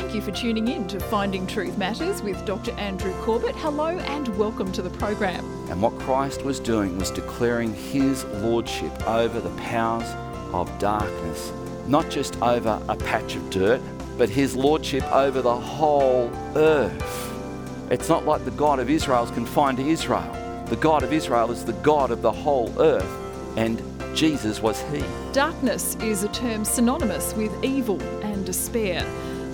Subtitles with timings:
[0.00, 2.70] Thank you for tuning in to Finding Truth Matters with Dr.
[2.78, 3.56] Andrew Corbett.
[3.56, 5.44] Hello and welcome to the program.
[5.70, 10.08] And what Christ was doing was declaring his lordship over the powers
[10.54, 11.52] of darkness,
[11.88, 13.80] not just over a patch of dirt,
[14.16, 17.90] but his lordship over the whole earth.
[17.90, 20.32] It's not like the God of Israel is confined to Israel.
[20.66, 23.10] The God of Israel is the God of the whole earth,
[23.56, 23.82] and
[24.14, 25.02] Jesus was he.
[25.32, 29.04] Darkness is a term synonymous with evil and despair.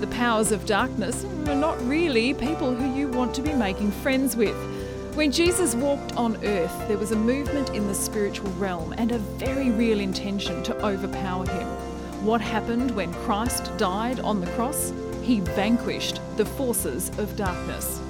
[0.04, 4.36] The powers of darkness are not really people who you want to be making friends
[4.36, 4.54] with.
[5.16, 9.18] When Jesus walked on earth, there was a movement in the spiritual realm and a
[9.18, 11.66] very real intention to overpower him.
[12.22, 14.92] What happened when Christ died on the cross?
[15.22, 18.02] He vanquished the forces of darkness.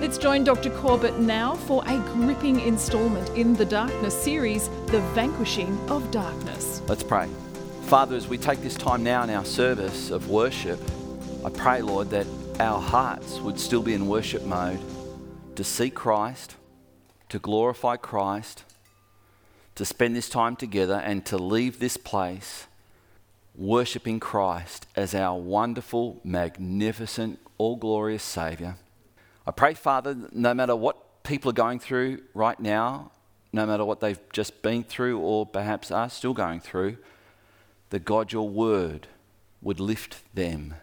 [0.00, 0.70] Let's join Dr.
[0.70, 6.82] Corbett now for a gripping instalment in the Darkness series, The Vanquishing of Darkness.
[6.88, 7.28] Let's pray.
[7.82, 10.80] Father, as we take this time now in our service of worship,
[11.46, 12.26] I pray, Lord, that
[12.58, 14.80] our hearts would still be in worship mode
[15.54, 16.56] to see Christ,
[17.28, 18.64] to glorify Christ,
[19.76, 22.66] to spend this time together and to leave this place
[23.54, 28.76] worshiping Christ as our wonderful, magnificent, all glorious Saviour.
[29.46, 33.12] I pray, Father, no matter what people are going through right now,
[33.52, 36.96] no matter what they've just been through or perhaps are still going through,
[37.90, 39.06] that God, your word
[39.62, 40.74] would lift them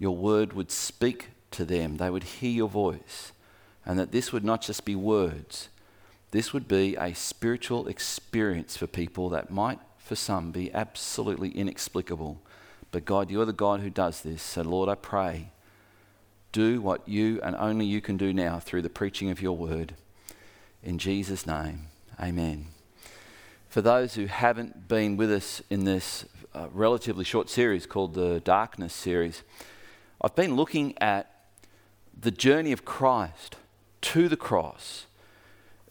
[0.00, 3.30] your word would speak to them, they would hear your voice,
[3.86, 5.68] and that this would not just be words,
[6.32, 12.40] this would be a spiritual experience for people that might, for some, be absolutely inexplicable.
[12.92, 14.42] But God, you are the God who does this.
[14.42, 15.50] So, Lord, I pray,
[16.52, 19.94] do what you and only you can do now through the preaching of your word.
[20.82, 21.86] In Jesus' name,
[22.20, 22.66] amen.
[23.68, 28.40] For those who haven't been with us in this uh, relatively short series called the
[28.40, 29.42] Darkness series,
[30.22, 31.30] I've been looking at
[32.18, 33.56] the journey of Christ
[34.02, 35.06] to the cross.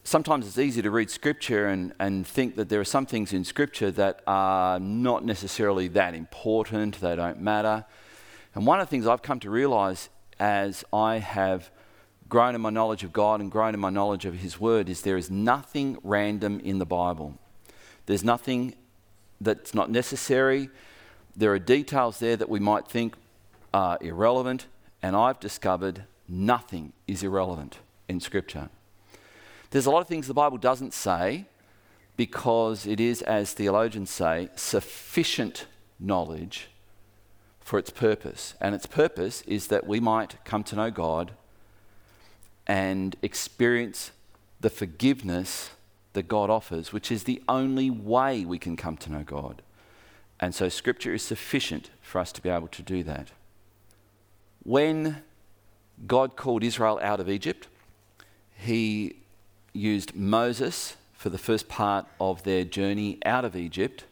[0.03, 3.43] Sometimes it's easy to read Scripture and, and think that there are some things in
[3.43, 7.85] Scripture that are not necessarily that important, they don't matter.
[8.53, 10.09] And one of the things I've come to realize
[10.39, 11.71] as I have
[12.27, 15.01] grown in my knowledge of God and grown in my knowledge of His Word is
[15.01, 17.33] there is nothing random in the Bible.
[18.05, 18.75] There's nothing
[19.41, 20.69] that's not necessary.
[21.35, 23.15] There are details there that we might think,
[23.73, 24.67] are irrelevant,
[25.01, 28.69] and I've discovered nothing is irrelevant in Scripture.
[29.71, 31.45] There's a lot of things the Bible doesn't say
[32.17, 35.67] because it is, as theologians say, sufficient
[35.99, 36.69] knowledge
[37.61, 38.55] for its purpose.
[38.59, 41.31] And its purpose is that we might come to know God
[42.67, 44.11] and experience
[44.59, 45.71] the forgiveness
[46.13, 49.61] that God offers, which is the only way we can come to know God.
[50.39, 53.31] And so, Scripture is sufficient for us to be able to do that.
[54.69, 55.23] When
[56.05, 57.67] God called Israel out of Egypt,
[58.55, 59.15] he
[59.73, 64.03] used Moses for the first part of their journey out of Egypt.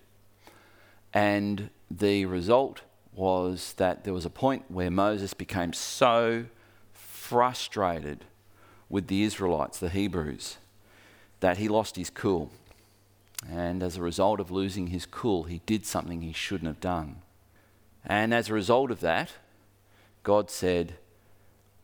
[1.14, 2.82] And the result
[3.14, 6.46] was that there was a point where Moses became so
[6.92, 8.26] frustrated
[8.90, 10.58] with the Israelites, the Hebrews,
[11.40, 12.50] that he lost his cool.
[13.48, 17.18] And as a result of losing his cool, he did something he shouldn't have done.
[18.04, 19.34] And as a result of that,
[20.24, 20.96] God said,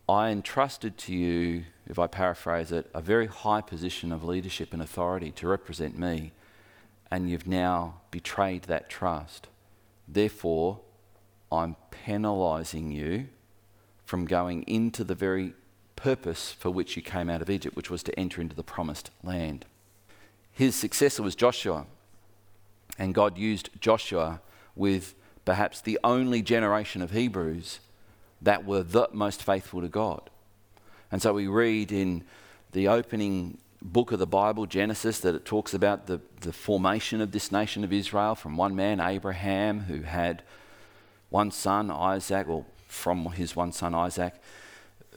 [0.07, 4.81] I entrusted to you, if I paraphrase it, a very high position of leadership and
[4.81, 6.33] authority to represent me,
[7.09, 9.47] and you've now betrayed that trust.
[10.07, 10.79] Therefore,
[11.51, 13.27] I'm penalizing you
[14.05, 15.53] from going into the very
[15.95, 19.09] purpose for which you came out of Egypt, which was to enter into the promised
[19.23, 19.65] land.
[20.51, 21.85] His successor was Joshua,
[22.99, 24.41] and God used Joshua
[24.75, 25.15] with
[25.45, 27.79] perhaps the only generation of Hebrews
[28.43, 30.29] that were the most faithful to God.
[31.11, 32.23] And so we read in
[32.71, 37.31] the opening book of the Bible, Genesis, that it talks about the, the formation of
[37.31, 40.43] this nation of Israel from one man, Abraham, who had
[41.29, 44.33] one son, Isaac, or from his one son, Isaac,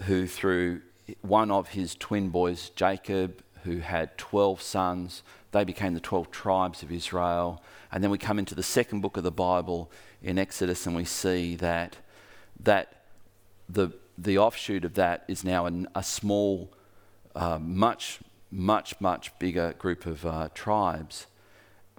[0.02, 0.82] who through
[1.22, 5.22] one of his twin boys, Jacob, who had 12 sons,
[5.52, 7.62] they became the 12 tribes of Israel.
[7.90, 9.90] And then we come into the second book of the Bible
[10.22, 11.96] in Exodus and we see that
[12.60, 12.96] that
[13.68, 16.70] the, the offshoot of that is now an, a small,
[17.34, 18.20] uh, much,
[18.50, 21.26] much, much bigger group of uh, tribes,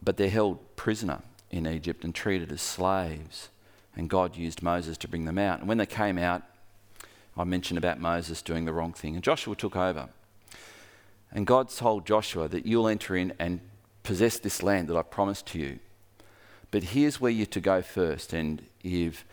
[0.02, 1.22] but they're held prisoner
[1.52, 3.50] in Egypt and treated as slaves.
[3.96, 5.60] And God used Moses to bring them out.
[5.60, 6.44] And when they came out,
[7.36, 10.10] I mentioned about Moses doing the wrong thing, and Joshua took over.
[11.32, 13.60] And God told Joshua that you'll enter in and
[14.04, 15.80] possess this land that I promised to you.
[16.72, 18.34] But here's where you're to go first.
[18.34, 19.26] And if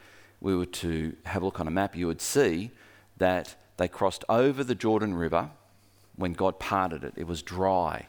[0.44, 2.70] we were to have a look on a map, you would see
[3.16, 5.50] that they crossed over the Jordan River
[6.16, 7.14] when God parted it.
[7.16, 8.06] It was dry.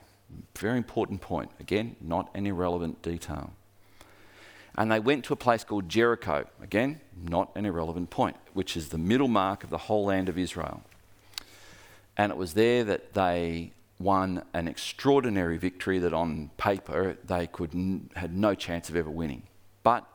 [0.58, 1.50] Very important point.
[1.62, 3.54] Again, not an irrelevant detail.
[4.78, 6.46] And they went to a place called Jericho.
[6.62, 10.38] Again, not an irrelevant point, which is the middle mark of the whole land of
[10.38, 10.84] Israel.
[12.18, 17.74] And it was there that they won an extraordinary victory that on paper they could
[17.74, 19.44] n- had no chance of ever winning.
[19.84, 20.06] But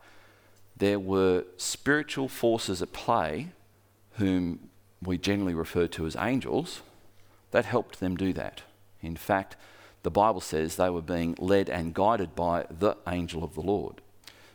[0.81, 3.49] there were spiritual forces at play
[4.15, 4.71] whom
[5.03, 6.81] we generally refer to as angels
[7.53, 8.63] that helped them do that.
[9.01, 9.57] In fact,
[10.03, 14.01] the Bible says they were being led and guided by the angel of the Lord.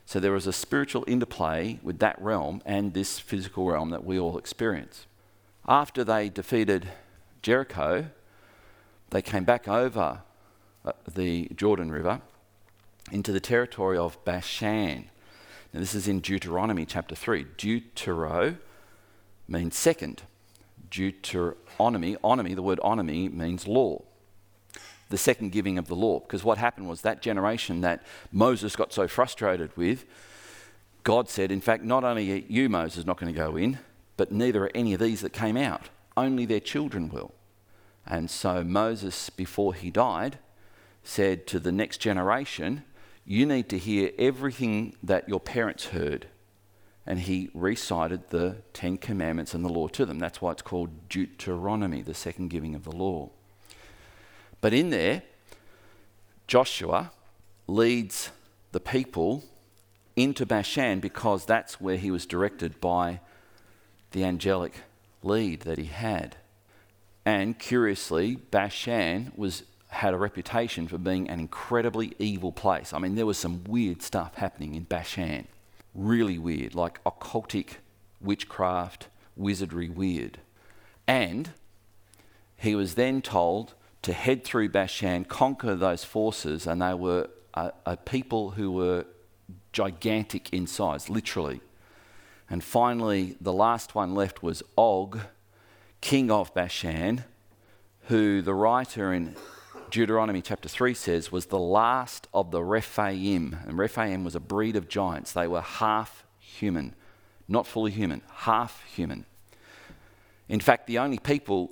[0.06, 4.20] So there was a spiritual interplay with that realm and this physical realm that we
[4.20, 5.06] all experience.
[5.68, 6.90] After they defeated
[7.42, 8.08] Jericho,
[9.10, 10.22] they came back over
[10.84, 12.22] uh, the Jordan River
[13.12, 15.10] into the territory of Bashan.
[15.76, 17.48] Now, this is in Deuteronomy chapter 3.
[17.58, 18.56] Deutero
[19.46, 20.24] means second.
[20.90, 24.02] Deuteronomy, onomy, the word onomy means law.
[25.10, 26.22] The second giving of the law.
[26.22, 30.06] Because what happened was that generation that Moses got so frustrated with,
[31.04, 33.80] God said, in fact, not only are you, Moses, not going to go in,
[34.16, 35.90] but neither are any of these that came out.
[36.16, 37.34] Only their children will.
[38.06, 40.38] And so Moses, before he died,
[41.04, 42.86] said to the next generation,
[43.26, 46.28] You need to hear everything that your parents heard.
[47.08, 50.20] And he recited the Ten Commandments and the law to them.
[50.20, 53.30] That's why it's called Deuteronomy, the second giving of the law.
[54.62, 55.24] But in there,
[56.48, 57.12] Joshua
[57.68, 58.32] leads
[58.72, 59.44] the people
[60.16, 63.20] into Bashan because that's where he was directed by
[64.12, 64.82] the angelic
[65.22, 66.38] lead that he had.
[67.26, 72.94] And curiously, Bashan was had a reputation for being an incredibly evil place.
[72.94, 75.48] I mean, there was some weird stuff happening in Bashan.
[75.94, 77.76] Really weird, like occultic
[78.20, 80.40] witchcraft, wizardry weird.
[81.08, 81.52] And
[82.58, 87.72] he was then told to head through Bashan, conquer those forces, and they were a,
[87.86, 89.06] a people who were
[89.72, 91.62] gigantic in size, literally.
[92.50, 95.20] And finally, the last one left was Og,
[96.02, 97.24] king of Bashan,
[98.08, 99.36] who the writer in
[99.96, 103.56] Deuteronomy chapter 3 says was the last of the Rephaim.
[103.66, 105.32] And Rephaim was a breed of giants.
[105.32, 106.94] They were half human,
[107.48, 109.26] not fully human, half human.
[110.50, 111.72] In fact, the only people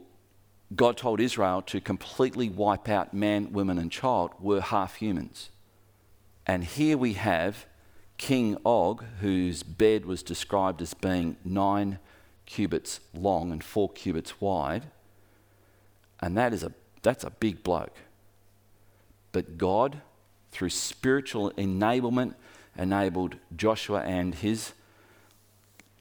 [0.74, 5.50] God told Israel to completely wipe out man, woman, and child were half humans.
[6.48, 7.66] And here we have
[8.18, 12.00] King Og, whose bed was described as being nine
[12.46, 14.86] cubits long and four cubits wide.
[16.22, 16.72] And that is a,
[17.02, 17.98] that's a big bloke.
[19.34, 20.02] But God,
[20.52, 22.36] through spiritual enablement,
[22.78, 24.72] enabled Joshua and his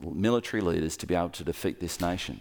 [0.00, 2.40] military leaders to be able to defeat this nation.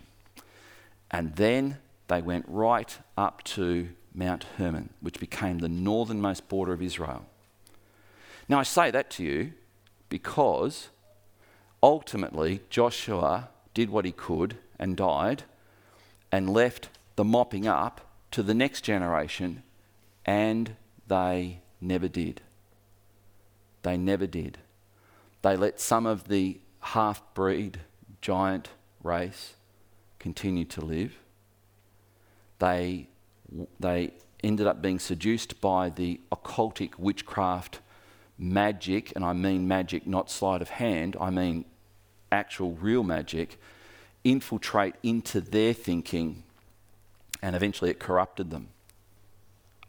[1.10, 6.82] And then they went right up to Mount Hermon, which became the northernmost border of
[6.82, 7.26] Israel.
[8.50, 9.54] Now, I say that to you
[10.10, 10.90] because
[11.82, 15.44] ultimately Joshua did what he could and died
[16.32, 18.02] and left the mopping up
[18.32, 19.64] to the next generation,
[20.26, 20.76] and
[21.08, 22.42] they never did.
[23.84, 24.60] They never did.
[25.42, 27.80] They let some of the half breed
[28.22, 28.70] giant
[29.04, 29.56] race
[30.20, 31.18] continue to live.
[32.60, 33.08] They,
[33.80, 34.12] they
[34.44, 37.80] ended up being seduced by the occultic witchcraft
[38.38, 41.66] magic, and I mean magic, not sleight of hand, I mean
[42.32, 43.60] actual real magic,
[44.24, 46.44] infiltrate into their thinking,
[47.42, 48.70] and eventually it corrupted them.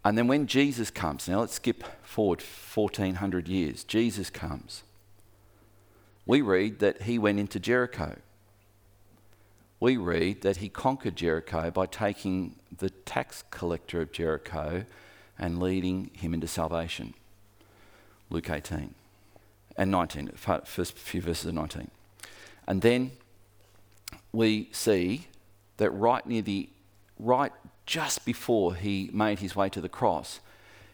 [0.05, 3.83] And then when Jesus comes, now let's skip forward 1400 years.
[3.83, 4.83] Jesus comes.
[6.25, 8.17] We read that he went into Jericho.
[9.79, 14.85] We read that he conquered Jericho by taking the tax collector of Jericho
[15.37, 17.13] and leading him into salvation.
[18.29, 18.93] Luke 18
[19.77, 20.31] and 19,
[20.65, 21.89] first few verses of 19.
[22.67, 23.11] And then
[24.31, 25.27] we see
[25.77, 26.69] that right near the,
[27.19, 27.51] right
[27.85, 30.39] just before he made his way to the cross,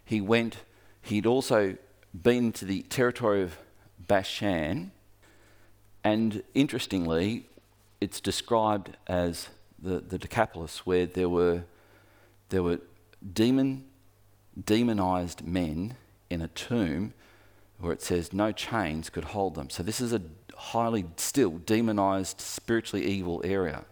[0.04, 0.58] he went,
[1.04, 1.76] he'd also
[2.20, 3.58] been to the territory of
[4.08, 4.92] Bashan,
[6.04, 7.46] and interestingly,
[8.02, 11.64] it's described as the, the Decapolis, where there were,
[12.50, 12.80] there were
[13.34, 13.86] demon,
[14.66, 15.96] demonized men
[16.30, 17.14] in a tomb
[17.80, 19.70] where it says no chains could hold them.
[19.70, 20.22] So this is a
[20.56, 23.86] highly still demonized, spiritually evil area.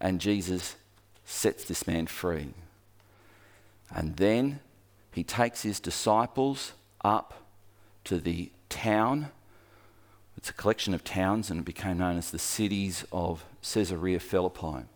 [0.00, 0.76] And Jesus
[1.24, 2.54] sets this man free.
[3.94, 4.60] And then
[5.12, 6.72] he takes his disciples
[7.04, 7.34] up
[8.04, 9.28] to the town
[10.36, 14.86] It's a collection of towns and it became known as the cities of Caesarea Philippi,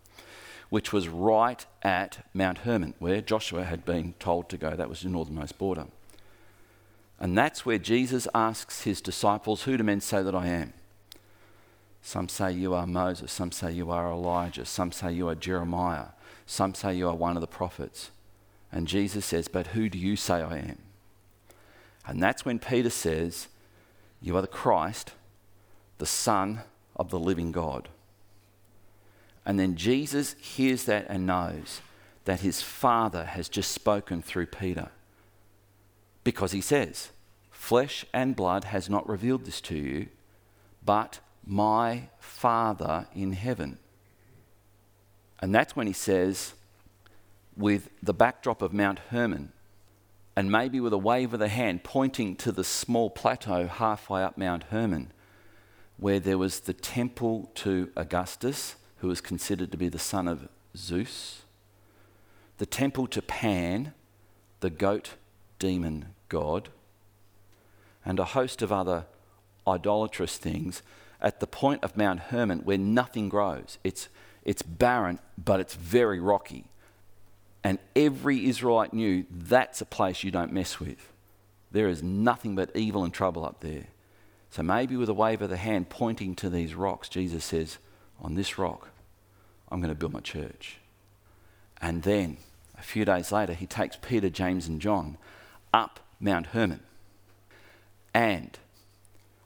[0.69, 4.75] which was right at Mount Hermon, where Joshua had been told to go.
[4.75, 5.85] That was the northernmost border.
[7.19, 10.73] And that's where Jesus asks his disciples, Who do men say that I am?
[12.01, 16.07] Some say you are Moses, some say you are Elijah, some say you are Jeremiah,
[16.47, 18.09] some say you are one of the prophets.
[18.71, 20.79] And Jesus says, But who do you say I am?
[22.07, 23.49] And that's when Peter says,
[24.21, 25.11] You are the Christ,
[25.97, 26.61] the Son
[26.95, 27.89] of the living God.
[29.45, 31.81] And then Jesus hears that and knows
[32.23, 34.89] that his Father has just spoken through Peter.
[36.23, 37.09] Because he says,
[37.51, 40.07] Flesh and blood has not revealed this to you,
[40.83, 43.79] but my Father in heaven.
[45.39, 46.53] And that's when he says,
[47.55, 49.51] with the backdrop of Mount Hermon,
[50.35, 54.37] and maybe with a wave of the hand pointing to the small plateau halfway up
[54.37, 55.11] Mount Hermon,
[55.97, 60.47] where there was the temple to Augustus, who was considered to be the son of
[60.75, 61.41] Zeus,
[62.57, 63.93] the temple to Pan,
[64.59, 65.13] the goat
[65.59, 66.69] demon god,
[68.05, 69.05] and a host of other
[69.67, 70.81] idolatrous things
[71.19, 73.77] at the point of Mount Hermon where nothing grows.
[73.83, 74.07] It's,
[74.47, 76.63] it's barren, but it's very rocky.
[77.63, 81.11] And every Israelite knew that's a place you don't mess with.
[81.69, 83.87] There is nothing but evil and trouble up there.
[84.49, 87.77] So maybe with a wave of the hand pointing to these rocks, Jesus says,
[88.21, 88.87] On this rock,
[89.69, 90.77] I'm going to build my church.
[91.81, 92.37] And then,
[92.79, 95.17] a few days later, he takes Peter, James, and John
[95.73, 96.79] up Mount Hermon.
[98.13, 98.57] And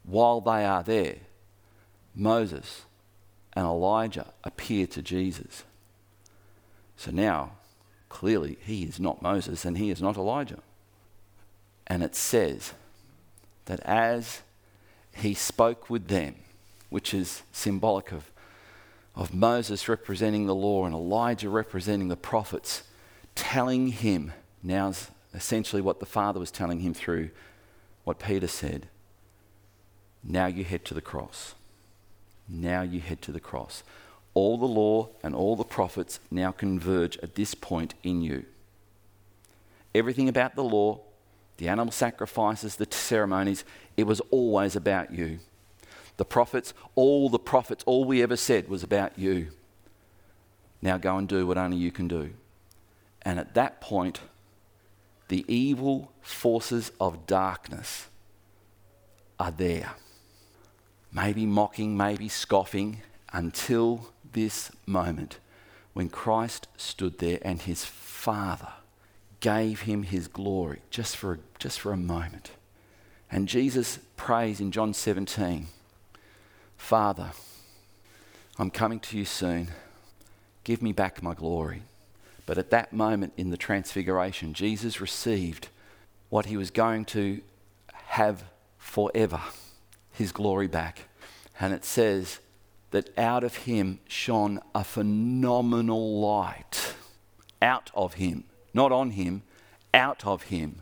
[0.03, 1.15] while they are there,
[2.13, 2.83] Moses
[3.53, 5.63] and Elijah appear to Jesus.
[6.95, 7.53] So now,
[8.09, 10.59] clearly, he is not Moses and he is not Elijah.
[11.87, 12.73] And it says
[13.65, 14.41] that as
[15.15, 16.35] he spoke with them,
[16.89, 18.31] which is symbolic of,
[19.15, 22.83] of Moses representing the law and Elijah representing the prophets,
[23.35, 24.31] telling him
[24.63, 24.93] now
[25.33, 27.29] essentially what the Father was telling him through
[28.03, 28.87] what Peter said.
[30.23, 31.55] Now you head to the cross.
[32.51, 33.81] Now you head to the cross.
[34.33, 38.45] All the law and all the prophets now converge at this point in you.
[39.95, 40.99] Everything about the law,
[41.57, 43.63] the animal sacrifices, the ceremonies,
[43.95, 45.39] it was always about you.
[46.17, 49.47] The prophets, all the prophets, all we ever said was about you.
[50.81, 52.31] Now go and do what only you can do.
[53.21, 54.19] And at that point,
[55.29, 58.07] the evil forces of darkness
[59.39, 59.91] are there
[61.11, 63.01] maybe mocking, maybe scoffing,
[63.33, 65.37] until this moment
[65.93, 68.73] when Christ stood there and his Father
[69.39, 72.51] gave him his glory just for, just for a moment.
[73.31, 75.67] And Jesus prays in John 17
[76.77, 77.31] Father,
[78.57, 79.69] I'm coming to you soon.
[80.63, 81.83] Give me back my glory.
[82.47, 85.69] But at that moment in the transfiguration, Jesus received
[86.29, 87.41] what he was going to
[87.93, 88.43] have
[88.79, 89.41] forever
[90.11, 91.07] his glory back.
[91.59, 92.39] And it says
[92.91, 96.95] that out of him shone a phenomenal light.
[97.61, 99.43] Out of him, not on him,
[99.93, 100.81] out of him.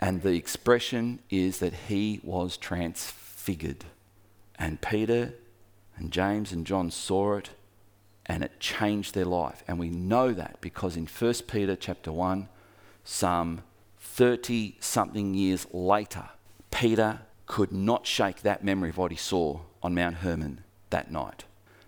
[0.00, 3.84] And the expression is that he was transfigured.
[4.58, 5.34] And Peter
[5.96, 7.50] and James and John saw it
[8.26, 9.62] and it changed their life.
[9.66, 12.48] And we know that because in 1 Peter chapter 1,
[13.04, 13.62] some
[13.98, 16.30] 30 something years later,
[16.70, 21.44] Peter could not shake that memory of what he saw on Mount Hermon that night.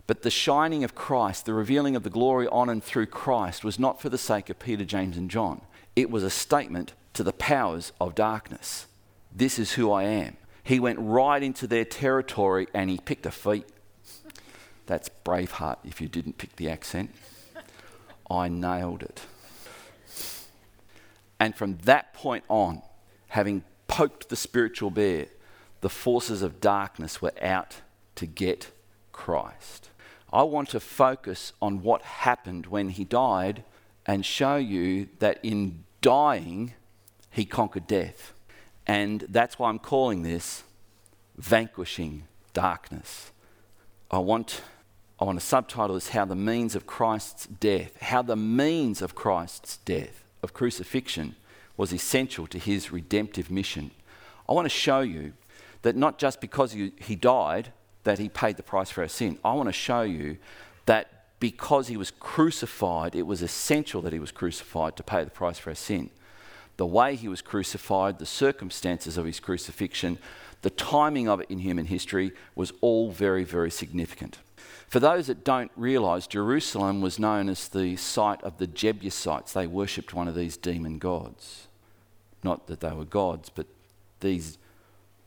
[0.06, 3.78] But the shining of Christ, the revealing of the glory on and through Christ, was
[3.78, 5.62] not for the sake of Peter, James, and John.
[5.96, 8.86] It was a statement to the powers of darkness.
[9.34, 10.36] This is who I am.
[10.62, 13.66] He went right into their territory and he picked a feat.
[14.86, 17.10] That's Braveheart if you didn't pick the accent.
[18.30, 19.22] I nailed it.
[21.40, 22.82] And from that point on,
[23.28, 25.26] having poked the spiritual bear,
[25.84, 27.82] the forces of darkness were out
[28.14, 28.70] to get
[29.12, 29.90] Christ.
[30.32, 33.64] I want to focus on what happened when he died
[34.06, 36.72] and show you that in dying,
[37.30, 38.32] he conquered death.
[38.86, 40.62] And that's why I'm calling this
[41.36, 43.30] Vanquishing Darkness.
[44.10, 44.62] I want,
[45.20, 49.14] I want to subtitle this How the Means of Christ's Death, how the means of
[49.14, 51.36] Christ's death, of crucifixion,
[51.76, 53.90] was essential to his redemptive mission.
[54.48, 55.34] I want to show you
[55.84, 57.70] that not just because he, died,
[58.04, 59.38] that he paid the price for our sin.
[59.44, 60.38] I want to show you
[60.86, 65.30] that because he was crucified, it was essential that he was crucified to pay the
[65.30, 66.08] price for our sin.
[66.76, 70.18] the way he was crucified, the circumstances of his crucifixion,
[70.62, 74.38] the timing of it in human history was all very, very significant.
[74.88, 79.52] For those that don't realise, Jerusalem was known as the site of the Jebusites.
[79.52, 81.68] They worshipped one of these demon gods.
[82.42, 83.66] Not that they were gods, but
[84.20, 84.58] these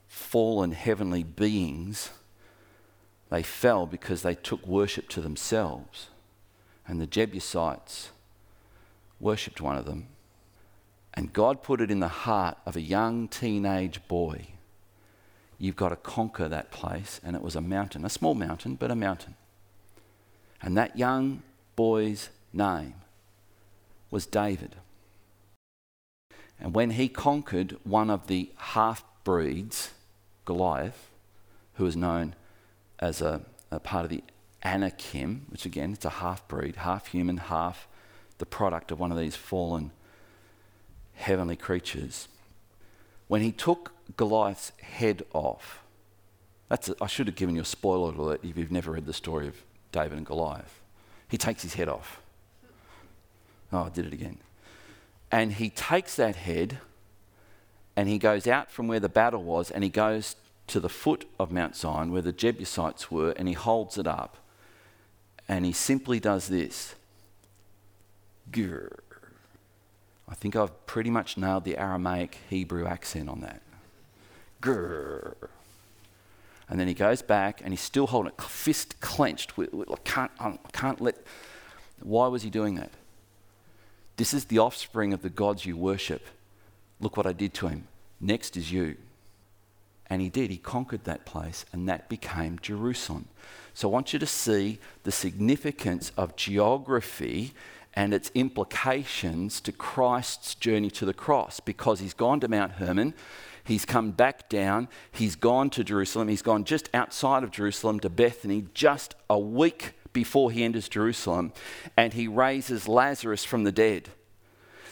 [0.08, 2.12] fallen heavenly beings,
[3.30, 6.10] they fell because they took worship to themselves.
[6.88, 8.12] And the Jebusites
[9.20, 10.08] worshipped one of them.
[11.14, 14.48] And God put it in the heart of a young teenage boy.
[15.60, 17.20] You've got to conquer that place.
[17.24, 19.36] And it was a mountain, a small mountain, but a mountain.
[20.62, 21.42] And that young
[21.76, 22.94] boy's name
[24.10, 24.76] was David.
[26.60, 29.92] And when he conquered one of the half breeds,
[30.48, 31.12] Goliath,
[31.74, 32.34] who is known
[33.00, 34.24] as a, a part of the
[34.64, 37.88] Anakim, which again, it's a half breed, half human, half
[38.38, 39.92] the product of one of these fallen
[41.16, 42.30] heavenly creatures.
[43.28, 45.84] When he took Goliath's head off,
[46.70, 49.14] that's a, I should have given you a spoiler alert if you've never read the
[49.14, 49.56] story of
[49.92, 50.80] David and Goliath.
[51.28, 52.22] He takes his head off.
[53.74, 54.38] Oh, I did it again.
[55.30, 56.80] And he takes that head
[57.98, 60.36] and he goes out from where the battle was and he goes
[60.68, 64.38] to the foot of Mount Zion where the Jebusites were and he holds it up
[65.50, 66.94] and he simply does this.
[68.52, 69.00] Grr.
[70.30, 73.64] I think I've pretty much nailed the Aramaic Hebrew accent on that.
[74.62, 75.34] Grr.
[76.70, 79.54] And then he goes back and he's still holding it, fist clenched.
[79.58, 81.16] I can't, I can't let.
[82.04, 82.92] Why was he doing that?
[84.18, 86.24] This is the offspring of the gods you worship.
[87.00, 87.88] Look what I did to him.
[88.20, 88.98] Next is you.
[90.10, 90.50] And he did.
[90.50, 93.28] He conquered that place, and that became Jerusalem.
[93.74, 97.54] So I want you to see the significance of geography
[97.94, 103.14] and its implications to Christ's journey to the cross because he's gone to Mount Hermon,
[103.64, 108.10] he's come back down, he's gone to Jerusalem, he's gone just outside of Jerusalem to
[108.10, 111.54] Bethany just a week before he enters Jerusalem,
[111.96, 114.10] and he raises Lazarus from the dead.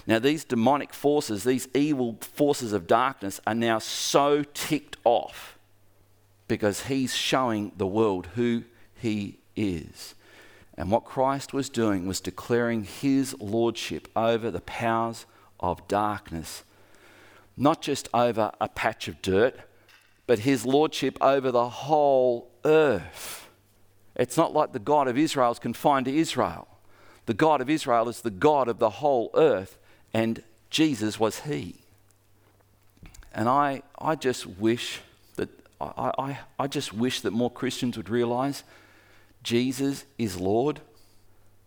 [0.07, 5.57] Now, these demonic forces, these evil forces of darkness, are now so ticked off
[6.47, 8.63] because he's showing the world who
[8.93, 10.13] he is.
[10.77, 15.25] And what Christ was doing was declaring his lordship over the powers
[15.59, 16.63] of darkness,
[17.57, 19.55] not just over a patch of dirt,
[20.27, 23.47] but his lordship over the whole earth.
[24.15, 26.67] It's not like the God of Israel is confined to Israel.
[27.25, 29.77] The God of Israel is the God of the whole earth,
[30.15, 31.75] and Jesus was he.
[33.33, 35.01] And I, I just wish
[35.35, 35.49] that
[35.81, 38.63] I, I, I just wish that more Christians would realize
[39.43, 40.79] Jesus is Lord.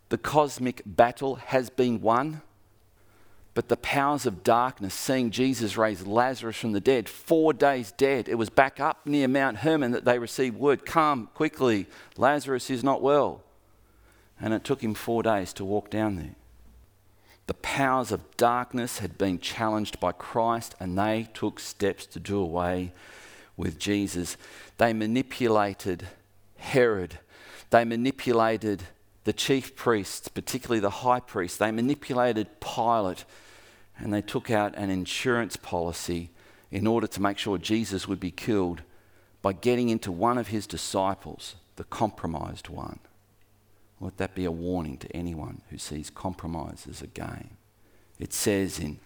[0.09, 2.41] The cosmic battle has been won.
[3.53, 8.31] But the powers of darkness, seeing Jesus raise Lazarus from the dead, four days dead,
[8.31, 12.83] it was back up near Mount Hermon that they received word come quickly, Lazarus is
[12.83, 13.43] not well.
[14.41, 16.38] And it took him four days to walk down there.
[17.49, 22.39] The powers of darkness had been challenged by Christ, and they took steps to do
[22.39, 22.93] away
[23.57, 24.37] with Jesus.
[24.77, 26.07] They manipulated
[26.59, 27.19] Herod
[27.71, 28.85] they manipulated
[29.25, 31.59] the chief priests, particularly the high priest.
[31.59, 33.25] They manipulated Pilate
[33.99, 36.31] and they took out an insurance policy
[36.71, 38.83] in order to make sure Jesus would be killed
[39.43, 43.01] by getting into one of his disciples, the compromised one.
[44.01, 47.57] Let that be a warning to anyone who sees compromise as a game.
[48.19, 49.01] It says in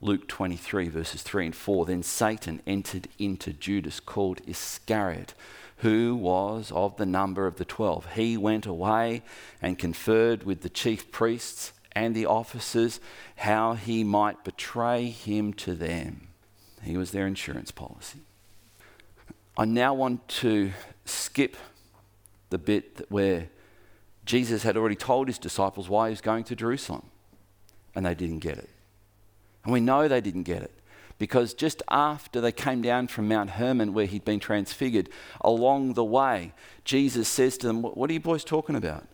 [0.00, 5.34] Luke 23, verses 3 and 4 Then Satan entered into Judas, called Iscariot
[5.78, 8.06] who was of the number of the twelve.
[8.14, 9.22] He went away
[9.60, 13.00] and conferred with the chief priests and the officers
[13.36, 16.28] how he might betray him to them.
[16.82, 18.20] He was their insurance policy.
[19.56, 20.72] I now want to
[21.04, 21.56] skip
[22.50, 23.48] the bit where
[24.24, 27.10] Jesus had already told his disciples why he was going to Jerusalem,
[27.94, 28.70] and they didn't get it.
[29.64, 30.72] And we know they didn't get it
[31.18, 35.08] because just after they came down from Mount Hermon, where he'd been transfigured,
[35.40, 36.52] along the way,
[36.84, 39.06] Jesus says to them, What are you boys talking about?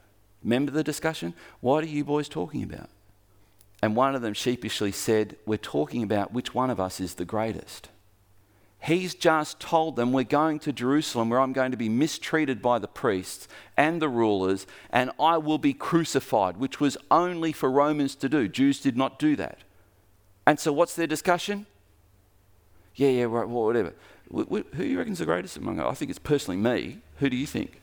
[0.43, 1.35] Remember the discussion?
[1.61, 2.89] What are you boys talking about?
[3.83, 7.25] And one of them sheepishly said, We're talking about which one of us is the
[7.25, 7.89] greatest.
[8.83, 12.79] He's just told them, We're going to Jerusalem where I'm going to be mistreated by
[12.79, 18.15] the priests and the rulers, and I will be crucified, which was only for Romans
[18.17, 18.49] to do.
[18.49, 19.59] Jews did not do that.
[20.47, 21.67] And so, what's their discussion?
[22.95, 23.93] Yeah, yeah, right, whatever.
[24.33, 25.87] Who do you reckon's the greatest among us?
[25.87, 26.99] I think it's personally me.
[27.19, 27.81] Who do you think?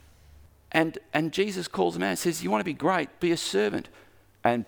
[0.71, 3.19] And, and Jesus calls them out and says, You want to be great?
[3.19, 3.89] Be a servant.
[4.43, 4.65] And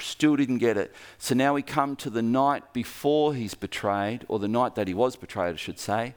[0.00, 0.94] still didn't get it.
[1.18, 4.94] So now we come to the night before he's betrayed, or the night that he
[4.94, 6.14] was betrayed, I should say,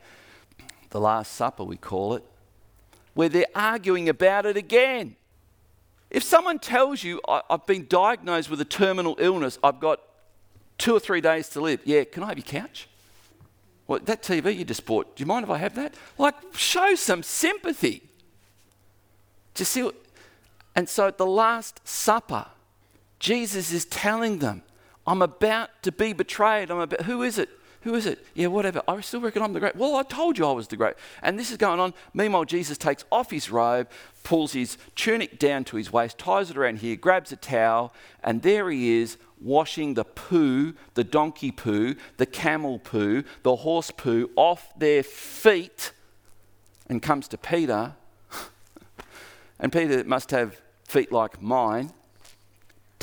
[0.90, 2.24] the Last Supper, we call it,
[3.14, 5.16] where they're arguing about it again.
[6.10, 10.00] If someone tells you, I've been diagnosed with a terminal illness, I've got
[10.78, 12.88] two or three days to live, yeah, can I have your couch?
[13.86, 15.96] What, that TV you just bought, do you mind if I have that?
[16.18, 18.04] Like, show some sympathy.
[19.56, 19.96] Do you see what?
[20.76, 22.48] And so the Last Supper,
[23.24, 24.64] Jesus is telling them,
[25.08, 26.70] I'm about to be betrayed.
[26.70, 27.50] I'm about, who is it?
[27.84, 28.26] Who is it?
[28.34, 28.82] Yeah, whatever.
[28.86, 29.78] I still reckon I'm the great.
[29.78, 30.96] Well, I told you I was the great.
[31.22, 31.94] And this is going on.
[32.14, 33.88] Meanwhile, Jesus takes off his robe,
[34.24, 37.94] pulls his tunic down to his waist, ties it around here, grabs a towel,
[38.26, 43.90] and there he is washing the poo, the donkey poo, the camel poo, the horse
[43.92, 45.94] poo off their feet,
[46.90, 47.94] and comes to Peter.
[49.62, 51.94] and Peter must have feet like mine,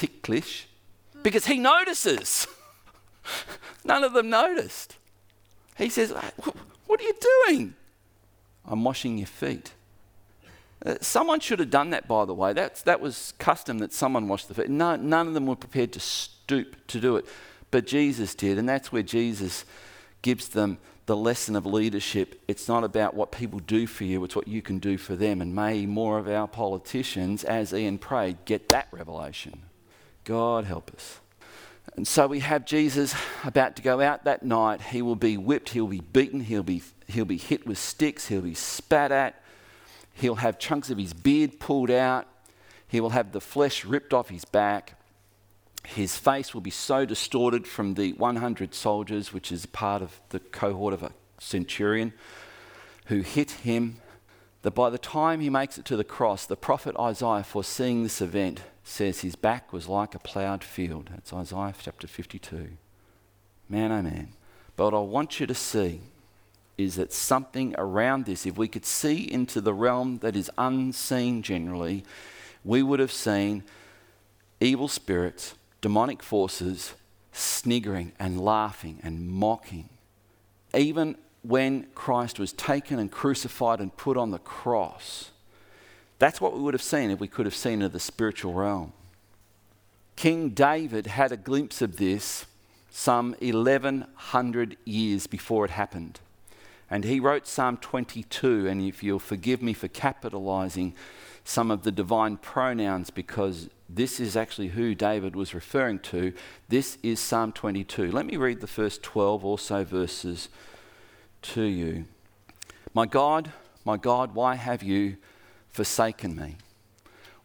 [0.01, 0.67] ticklish,
[1.23, 2.47] because he notices.
[3.85, 4.97] None of them noticed.
[5.77, 6.13] He says,
[6.87, 7.15] What are you
[7.47, 7.75] doing?
[8.67, 9.73] I'm washing your feet.
[10.85, 12.55] Uh, someone should have done that, by the way.
[12.55, 14.71] That's, that was custom that someone washed the feet.
[14.71, 17.27] No, none of them were prepared to stoop to do it.
[17.71, 19.67] But Jesus did, and that's where Jesus
[20.23, 22.41] gives them the lesson of leadership.
[22.49, 25.43] It's not about what people do for you, it's what you can do for them.
[25.43, 29.63] And may more of our politicians, as Ian prayed, get that revelation.
[30.25, 31.21] God help us.
[31.97, 34.81] And so we have Jesus about to go out that night.
[34.81, 38.43] He will be whipped, he'll be beaten, he'll be, he'll be hit with sticks, he'll
[38.43, 39.43] be spat at,
[40.15, 42.27] he'll have chunks of his beard pulled out,
[42.87, 44.97] he will have the flesh ripped off his back.
[45.87, 50.39] His face will be so distorted from the 100 soldiers, which is part of the
[50.39, 52.13] cohort of a centurion,
[53.07, 53.97] who hit him,
[54.63, 58.21] that by the time he makes it to the cross, the prophet Isaiah, foreseeing this
[58.21, 61.11] event, says his back was like a ploughed field.
[61.13, 62.71] That's Isaiah chapter 52.
[63.69, 64.29] Man, oh man.
[64.77, 66.01] But what I want you to see
[66.79, 71.43] is that something around this, if we could see into the realm that is unseen
[71.43, 72.05] generally,
[72.65, 73.63] we would have seen
[74.61, 76.95] evil spirits, demonic forces
[77.33, 79.89] sniggering and laughing and mocking.
[80.75, 85.31] Even when Christ was taken and crucified and put on the cross,
[86.21, 88.93] that's what we would have seen if we could have seen into the spiritual realm.
[90.17, 92.45] King David had a glimpse of this
[92.91, 96.21] some 1100 years before it happened.
[96.91, 100.95] And he wrote Psalm 22, and if you'll forgive me for capitalizing
[101.43, 106.35] some of the divine pronouns because this is actually who David was referring to,
[106.69, 108.13] this is Psalm 22.
[108.13, 110.51] Let me read the first 12 or so verses
[111.43, 112.05] to you.
[112.93, 113.53] My God,
[113.87, 115.17] my God, why have you
[115.71, 116.57] forsaken me?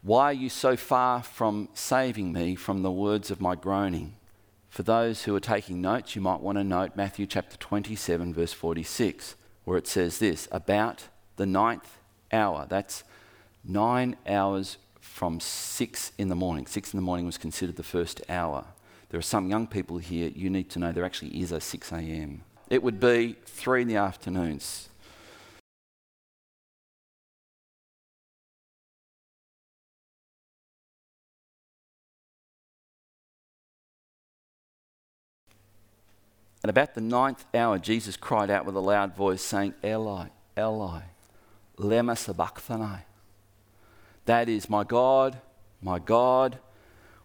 [0.02, 4.14] Why are you so far from saving me from the words of my groaning?
[4.68, 8.52] For those who are taking notes, you might want to note Matthew chapter 27, verse
[8.52, 9.34] 46,
[9.64, 11.98] where it says this about the ninth
[12.30, 12.66] hour.
[12.68, 13.04] That's
[13.64, 16.66] nine hours from six in the morning.
[16.66, 18.66] Six in the morning was considered the first hour.
[19.08, 21.92] There are some young people here, you need to know there actually is a 6
[21.92, 22.42] a.m.
[22.68, 24.88] It would be three in the afternoons.
[36.66, 41.02] At about the ninth hour, Jesus cried out with a loud voice, saying, Eli, Eli,
[41.78, 43.04] lema sabachthani.
[44.24, 45.38] That is, my God,
[45.80, 46.58] my God,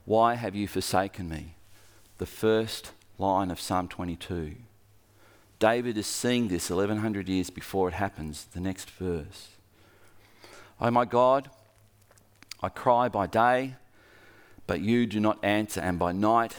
[0.06, 1.56] why have you forsaken me?
[2.20, 4.58] The first line of Psalm 22.
[5.58, 9.48] David is seeing this 1100 years before it happens, the next verse.
[10.80, 11.50] Oh my God,
[12.62, 13.74] I cry by day,
[14.68, 16.58] but you do not answer, and by night,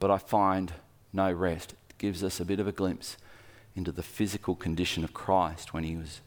[0.00, 0.72] but I find
[1.12, 3.18] no rest gives us a bit of a glimpse
[3.76, 6.22] into the physical condition of Christ when he was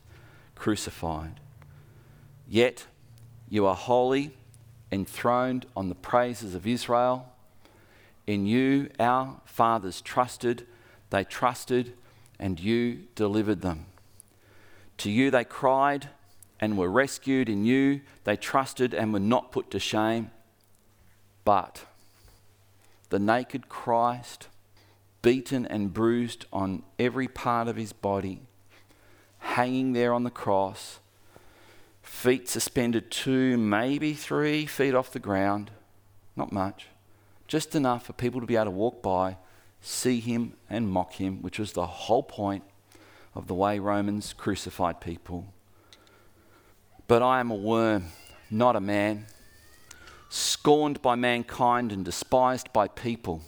[0.56, 1.40] crucified.
[2.48, 2.86] Yet
[3.50, 4.38] you are holy,
[4.92, 7.28] enthroned on the praises of Israel.
[8.28, 10.68] In you our fathers trusted,
[11.10, 11.94] they trusted,
[12.40, 13.88] and you delivered them.
[15.00, 16.10] To you they cried
[16.60, 17.50] and were rescued.
[17.50, 20.30] In you they trusted and were not put to shame.
[21.44, 21.86] But
[23.10, 24.50] the naked Christ
[25.24, 28.42] beaten and bruised on every part of his body,
[29.40, 31.00] hanging there on the cross,
[32.04, 35.72] feet suspended two, maybe three feet off the ground,
[36.36, 36.88] not much,
[37.48, 39.38] just enough for people to be able to walk by,
[39.82, 42.64] see him, and mock him, which was the whole point
[43.34, 45.48] of the way Romans crucified people.
[47.08, 48.06] But I am a worm,
[48.52, 49.26] not a man.
[50.30, 53.44] scorned by mankind and despised by people.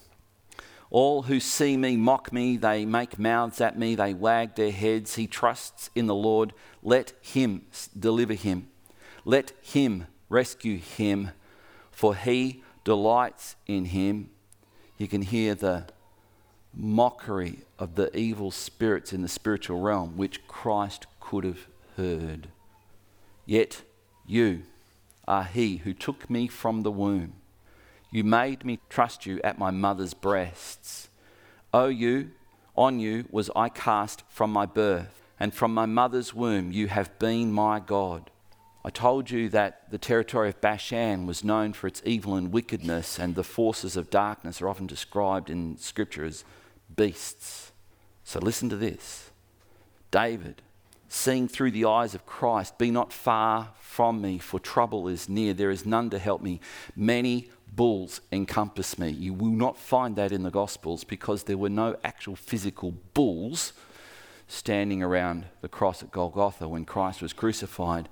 [0.95, 5.15] All who see me mock me, they make mouths at me, they wag their heads.
[5.15, 6.53] He trusts in the Lord.
[6.81, 7.63] Let him
[7.99, 8.69] deliver him.
[9.25, 11.31] Let him rescue him,
[11.91, 14.29] for he delights in him.
[14.97, 15.87] You can hear the
[16.73, 22.47] mockery of the evil spirits in the spiritual realm, which Christ could have heard.
[23.45, 23.81] Yet
[24.25, 24.61] you
[25.27, 27.33] are he who took me from the womb.
[28.15, 31.09] You made me trust you at my mother's breasts.
[31.73, 32.31] O you,
[32.73, 37.19] on you was I cast from my birth, and from my mother's womb you have
[37.19, 38.31] been my God.
[38.85, 43.19] I told you that the territory of Bashan was known for its evil and wickedness,
[43.19, 46.45] and the forces of darkness are often described in Scripture as
[46.95, 47.73] beasts.
[48.23, 49.29] So listen to this
[50.09, 50.61] David,
[51.09, 55.53] seeing through the eyes of Christ, be not far from me, for trouble is near.
[55.53, 56.61] There is none to help me.
[56.95, 59.09] Many bulls encompass me.
[59.09, 63.73] You will not find that in the Gospels because there were no actual physical bulls
[64.47, 68.09] standing around the cross at Golgotha when Christ was crucified.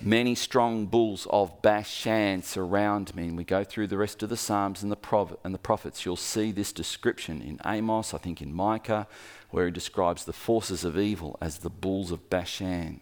[0.00, 3.28] Many strong bulls of Bashan surround me.
[3.28, 6.04] And we go through the rest of the Psalms and the, prov- and the prophets.
[6.04, 9.08] You'll see this description in Amos, I think in Micah,
[9.50, 13.00] where he describes the forces of evil as the bulls of Bashan.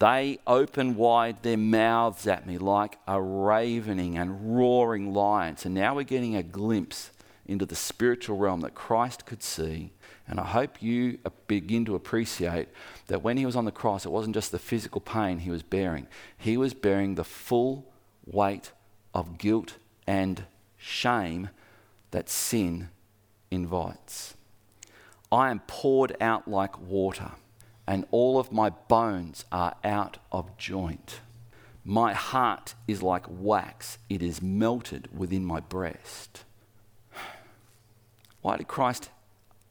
[0.00, 5.56] They open wide their mouths at me like a ravening and roaring lion.
[5.64, 7.10] And now we're getting a glimpse
[7.46, 9.92] into the spiritual realm that Christ could see
[10.30, 12.68] and I hope you begin to appreciate
[13.08, 15.64] that when he was on the cross, it wasn't just the physical pain he was
[15.64, 16.06] bearing,
[16.38, 17.92] he was bearing the full
[18.24, 18.70] weight
[19.12, 19.74] of guilt
[20.06, 20.44] and
[20.76, 21.50] shame
[22.12, 22.90] that sin
[23.50, 24.34] invites.
[25.32, 27.32] I am poured out like water,
[27.90, 31.18] and all of my bones are out of joint.
[31.84, 36.44] My heart is like wax, it is melted within my breast.
[38.42, 39.10] Why did Christ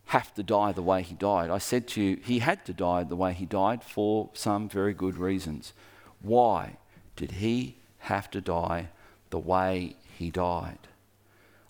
[0.08, 1.52] have to die the way he died.
[1.52, 4.94] I said to you, he had to die the way he died for some very
[4.94, 5.72] good reasons.
[6.20, 6.78] Why
[7.16, 8.90] did he have to die
[9.30, 10.80] the way he died?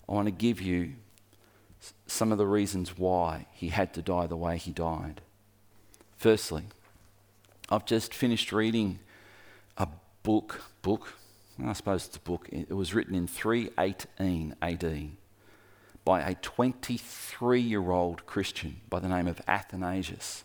[0.08, 0.94] I want to give you
[2.06, 5.20] some of the reasons why he had to die the way he died.
[6.20, 6.64] Firstly,
[7.70, 8.98] I've just finished reading
[9.78, 9.88] a
[10.22, 11.14] book, book,
[11.64, 12.46] I suppose it's a book.
[12.52, 15.12] It was written in 318 AD
[16.04, 20.44] by a 23 year old Christian by the name of Athanasius.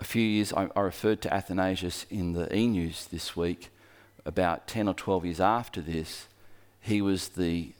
[0.00, 3.70] A few years, I, I referred to Athanasius in the e news this week.
[4.26, 6.26] About 10 or 12 years after this,
[6.80, 7.70] he was, the,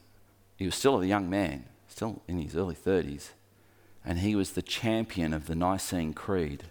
[0.57, 3.31] he was still a young man, still in his early 30s,
[4.05, 6.67] and he was the champion of the Nicene Creed.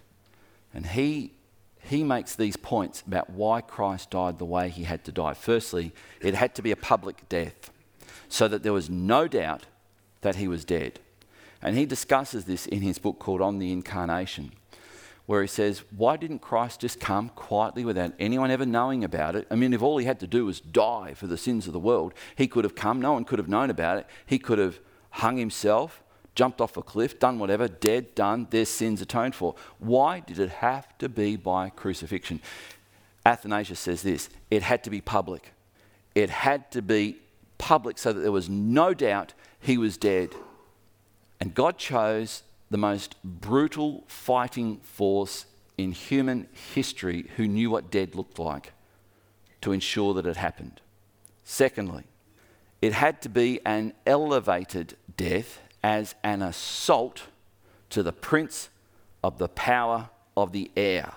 [0.74, 1.32] And he,
[1.78, 5.34] he makes these points about why Christ died the way he had to die.
[5.34, 7.70] Firstly, it had to be a public death,
[8.28, 9.66] so that there was no doubt
[10.22, 10.98] that he was dead.
[11.62, 14.52] And he discusses this in his book called On the Incarnation,
[15.26, 19.46] where he says, Why didn't Christ just come quietly without anyone ever knowing about it?
[19.50, 21.78] I mean, if all he had to do was die for the sins of the
[21.78, 24.06] world, he could have come, no one could have known about it.
[24.26, 24.78] He could have
[25.10, 26.02] hung himself,
[26.34, 29.54] jumped off a cliff, done whatever, dead, done, their sins atoned for.
[29.78, 32.40] Why did it have to be by crucifixion?
[33.24, 35.52] Athanasius says this it had to be public.
[36.14, 37.16] It had to be
[37.58, 40.30] public so that there was no doubt he was dead.
[41.40, 48.14] And God chose the most brutal fighting force in human history who knew what dead
[48.14, 48.72] looked like
[49.60, 50.80] to ensure that it happened.
[51.42, 52.04] Secondly,
[52.80, 57.24] it had to be an elevated death as an assault
[57.90, 58.70] to the prince
[59.22, 61.12] of the power of the air.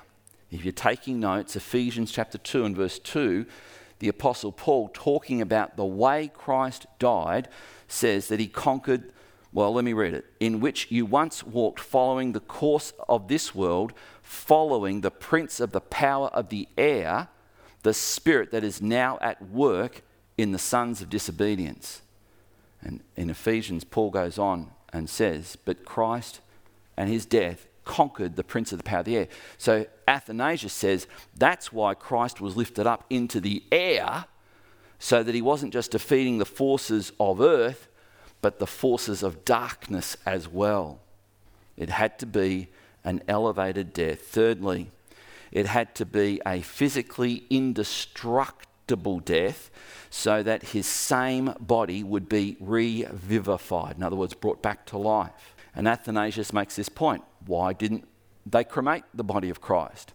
[0.52, 3.46] If you're taking notes, Ephesians chapter 2 and verse 2,
[4.00, 7.48] the Apostle Paul, talking about the way Christ died,
[7.88, 9.14] says that he conquered,
[9.54, 13.56] well, let me read it, in which you once walked following the course of this
[13.56, 17.30] world, following the prince of the power of the air,
[17.84, 20.02] the spirit that is now at work
[20.38, 22.02] in the sons of disobedience.
[22.82, 26.42] And in Ephesians, Paul goes on and says, But Christ
[26.96, 29.28] and his death conquered the prince of the power of the air.
[29.58, 34.26] So Athanasius says that's why Christ was lifted up into the air
[35.00, 37.88] so that he wasn't just defeating the forces of earth,
[38.42, 41.00] but the forces of darkness as well.
[41.76, 42.68] It had to be
[43.04, 44.22] an elevated death.
[44.22, 44.92] Thirdly,
[45.52, 49.70] it had to be a physically indestructible death
[50.10, 55.56] so that his same body would be revivified, in other words, brought back to life.
[55.76, 58.08] And Athanasius makes this point why didn't
[58.46, 60.14] they cremate the body of Christ?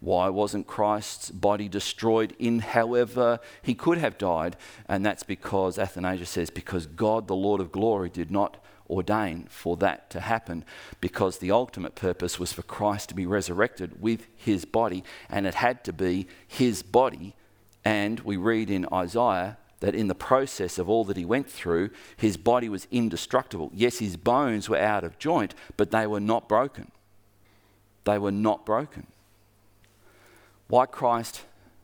[0.00, 4.56] Why wasn't Christ's body destroyed in however he could have died?
[4.86, 9.76] And that's because Athanasius says, because God, the Lord of glory, did not ordain for
[9.78, 10.64] that to happen,
[11.00, 15.54] because the ultimate purpose was for Christ to be resurrected with his body, and it
[15.54, 17.34] had to be his body.
[17.84, 21.90] And we read in Isaiah that in the process of all that he went through,
[22.16, 23.70] his body was indestructible.
[23.74, 26.90] Yes, his bones were out of joint, but they were not broken.
[28.04, 29.06] They were not broken.
[30.68, 31.42] Why Christ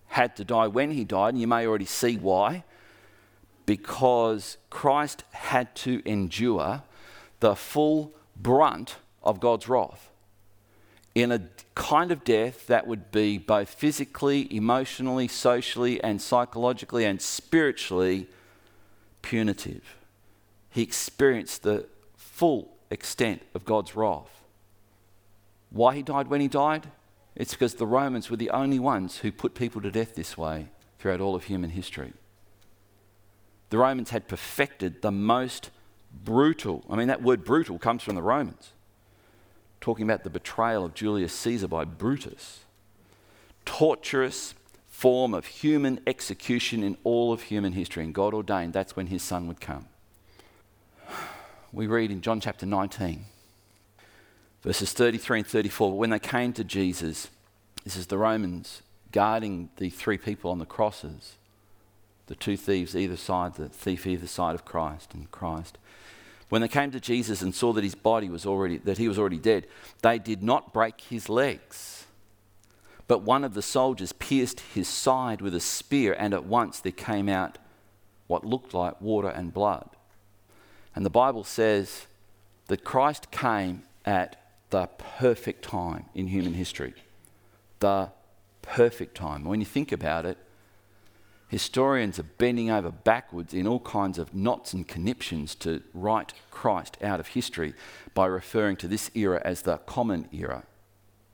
[0.09, 2.65] had to die when he died, and you may already see why,
[3.67, 6.83] because Christ had to endure
[7.41, 10.10] the full brunt of God's wrath
[11.14, 11.42] in a
[11.75, 18.29] kind of death that would be both physically, emotionally, socially, and psychologically and spiritually
[19.23, 19.96] punitive.
[20.70, 24.44] He experienced the full extent of God's wrath.
[25.70, 26.88] Why he died when he died?
[27.35, 30.68] It's because the Romans were the only ones who put people to death this way
[30.99, 32.12] throughout all of human history.
[33.70, 35.70] The Romans had perfected the most
[36.12, 38.73] brutal, I mean, that word brutal comes from the Romans
[39.81, 42.61] talking about the betrayal of Julius Caesar by Brutus.
[43.64, 44.55] Torturous
[44.88, 49.23] form of human execution in all of human history, and God ordained that's when his
[49.23, 49.87] son would come.
[51.73, 53.25] We read in John chapter 19,
[54.62, 55.97] verses 33 and 34.
[55.97, 57.29] When they came to Jesus,
[57.85, 61.37] this is the Romans guarding the three people on the crosses,
[62.27, 65.79] the two thieves either side, the thief either side of Christ and Christ.
[66.51, 69.19] When they came to Jesus and saw that his body was already, that he was
[69.19, 69.67] already dead,
[70.03, 72.07] they did not break his legs.
[73.07, 76.93] But one of the soldiers pierced his side with a spear, and at once there
[76.93, 77.59] came out
[78.27, 79.91] what looked like water and blood.
[80.95, 82.07] And the Bible says
[82.67, 84.37] that Christ came at
[84.71, 86.95] the perfect time in human history.
[87.79, 88.11] The
[88.63, 89.45] perfect time.
[89.45, 90.39] When you think about it,
[91.51, 96.97] historians are bending over backwards in all kinds of knots and conniptions to write Christ
[97.03, 97.75] out of history
[98.15, 100.63] by referring to this era as the Common Era,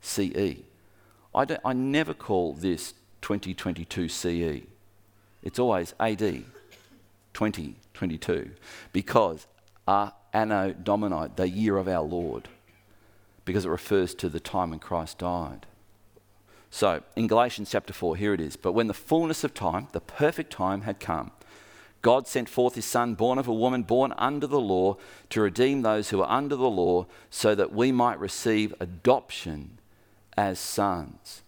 [0.00, 0.62] CE.
[1.34, 4.62] I, I never call this 2022 CE.
[5.42, 6.18] It's always AD
[7.34, 8.52] 2022
[8.94, 9.46] because
[9.86, 12.48] uh, Anno Domini, the year of our Lord,
[13.44, 15.66] because it refers to the time when Christ died.
[16.76, 18.54] So, in Galatians chapter 4, here it is.
[18.54, 21.30] But when the fullness of time, the perfect time, had come,
[22.02, 24.98] God sent forth his Son, born of a woman, born under the law,
[25.30, 29.78] to redeem those who are under the law, so that we might receive adoption
[30.36, 31.40] as sons.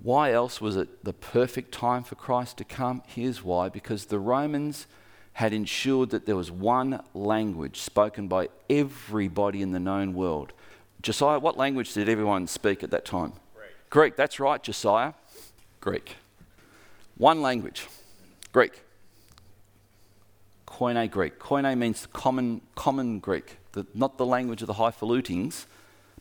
[0.00, 3.04] Why else was it the perfect time for Christ to come?
[3.06, 4.88] Here's why because the Romans
[5.34, 10.52] had ensured that there was one language spoken by everybody in the known world.
[11.02, 13.34] Josiah, what language did everyone speak at that time?
[13.92, 15.12] Greek, that's right, Josiah.
[15.82, 16.16] Greek.
[17.18, 17.88] One language,
[18.50, 18.80] Greek.
[20.66, 21.38] Koine Greek.
[21.38, 25.66] Koine means common, common Greek, the, not the language of the highfalutings,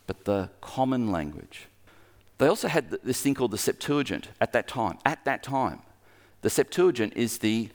[0.05, 1.67] but the common language.
[2.39, 4.97] They also had this thing called the Septuagint at that time.
[5.05, 5.79] At that time,
[6.41, 7.69] the Septuagint is the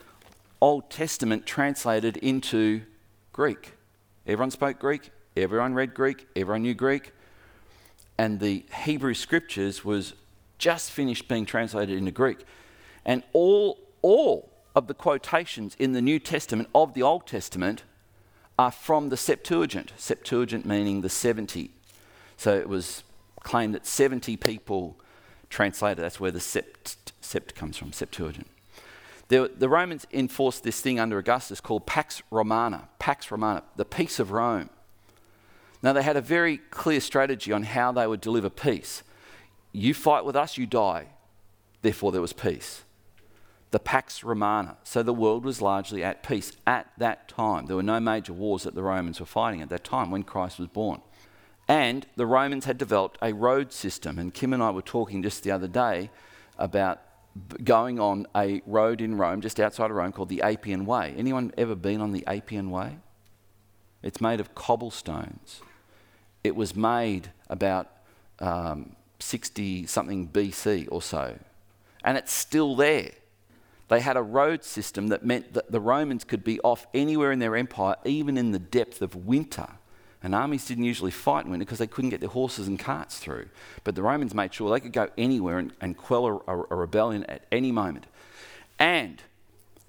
[0.61, 2.83] Old Testament translated into
[3.33, 3.73] Greek.
[4.27, 7.13] Everyone spoke Greek, everyone read Greek, everyone knew Greek
[8.18, 10.14] and the Hebrew scriptures was
[10.59, 12.38] just finished being translated into Greek.
[13.05, 17.83] And all, all of the quotations in the New Testament of the Old Testament
[18.59, 19.92] are from the Septuagint.
[19.96, 21.70] Septuagint meaning the 70.
[22.37, 23.02] So it was
[23.40, 24.96] claimed that 70 people
[25.50, 26.02] translated.
[26.02, 28.48] That's where the sept, sept comes from, Septuagint.
[29.29, 34.20] The, the Romans enforced this thing under Augustus called Pax Romana, Pax Romana, the peace
[34.20, 34.70] of Rome.
[35.83, 39.03] Now, they had a very clear strategy on how they would deliver peace.
[39.73, 41.09] You fight with us, you die.
[41.83, 42.83] Therefore, there was peace.
[43.71, 44.79] The Pax Romana.
[44.85, 47.67] So the world was largely at peace at that time.
[47.67, 50.59] There were no major wars that the Romans were fighting at that time when Christ
[50.59, 51.03] was born.
[51.69, 54.19] And the Romans had developed a road system.
[54.19, 56.11] And Kim and I were talking just the other day
[56.59, 57.03] about
[57.62, 61.15] going on a road in Rome, just outside of Rome, called the Appian Way.
[61.19, 62.99] Anyone ever been on the Appian Way?
[64.03, 65.61] It's made of cobblestones.
[66.47, 67.90] It was made about
[68.38, 71.38] um, 60 something BC or so,
[72.05, 73.11] and it's still there.
[73.88, 77.38] They had a road system that meant that the Romans could be off anywhere in
[77.38, 79.69] their empire, even in the depth of winter.
[80.23, 83.19] And armies didn't usually fight in winter because they couldn't get their horses and carts
[83.19, 83.47] through.
[83.85, 86.75] But the Romans made sure they could go anywhere and, and quell a, a, a,
[86.75, 88.07] rebellion at any moment.
[88.77, 89.23] And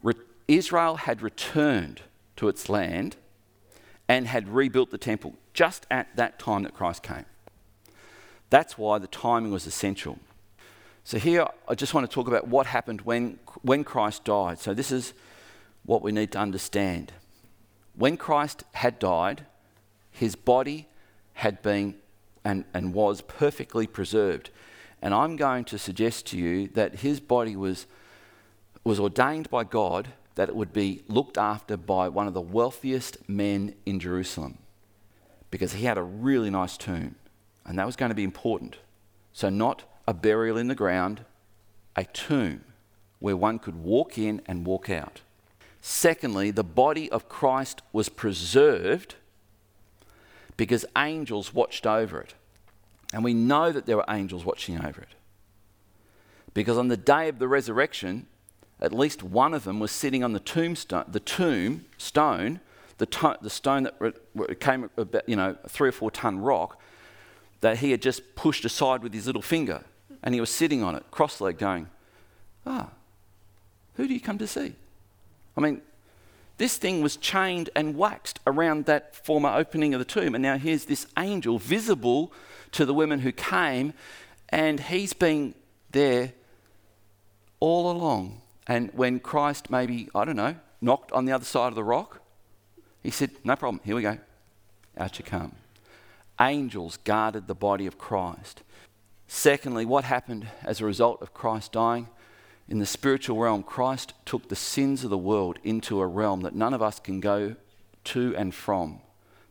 [0.03, 0.13] re-
[0.47, 2.01] Israel had returned
[2.35, 3.15] to its land
[4.07, 7.25] and had rebuilt the temple just at that time that Christ came.
[8.49, 10.19] That's why the timing was essential.
[11.03, 14.59] So, here I just want to talk about what happened when, when Christ died.
[14.59, 15.13] So, this is
[15.85, 17.13] what we need to understand.
[17.95, 19.45] When Christ had died,
[20.11, 20.87] his body
[21.33, 21.95] had been
[22.43, 24.49] and, and was perfectly preserved.
[25.01, 27.85] And I'm going to suggest to you that his body was,
[28.83, 33.27] was ordained by God that it would be looked after by one of the wealthiest
[33.27, 34.59] men in Jerusalem
[35.49, 37.15] because he had a really nice tomb.
[37.65, 38.77] And that was going to be important.
[39.33, 41.25] So, not a burial in the ground,
[41.95, 42.63] a tomb
[43.17, 45.21] where one could walk in and walk out.
[45.81, 49.15] Secondly, the body of Christ was preserved
[50.55, 52.35] because angels watched over it.
[53.11, 55.15] And we know that there were angels watching over it.
[56.53, 58.27] Because on the day of the resurrection,
[58.79, 62.59] at least one of them was sitting on the tombstone, the tomb stone,
[62.97, 66.79] the, to- the stone that came about, you know, a three or four ton rock
[67.61, 69.83] that he had just pushed aside with his little finger
[70.23, 71.87] and he was sitting on it, cross legged, going,
[72.65, 72.89] Ah,
[73.95, 74.75] who do you come to see?
[75.55, 75.81] I mean,
[76.57, 80.35] this thing was chained and waxed around that former opening of the tomb.
[80.35, 82.33] And now here's this angel visible
[82.73, 83.93] to the women who came,
[84.49, 85.55] and he's been
[85.91, 86.33] there
[87.59, 88.41] all along.
[88.67, 92.21] And when Christ maybe, I don't know, knocked on the other side of the rock,
[93.01, 94.17] he said, No problem, here we go.
[94.97, 95.53] Out you come.
[96.39, 98.63] Angels guarded the body of Christ.
[99.27, 102.07] Secondly, what happened as a result of Christ dying?
[102.69, 106.55] In the spiritual realm, Christ took the sins of the world into a realm that
[106.55, 107.55] none of us can go
[108.05, 108.99] to and from.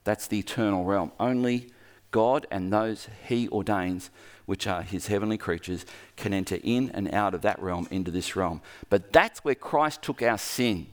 [0.05, 1.13] That's the eternal realm.
[1.19, 1.71] Only
[2.11, 4.11] God and those he ordains,
[4.47, 5.85] which are his heavenly creatures,
[6.17, 8.63] can enter in and out of that realm into this realm.
[8.89, 10.87] But that's where Christ took our sin.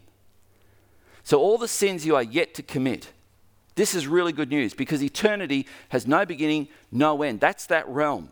[1.23, 3.13] So, all the sins you are yet to commit,
[3.75, 7.39] this is really good news because eternity has no beginning, no end.
[7.39, 8.31] That's that realm.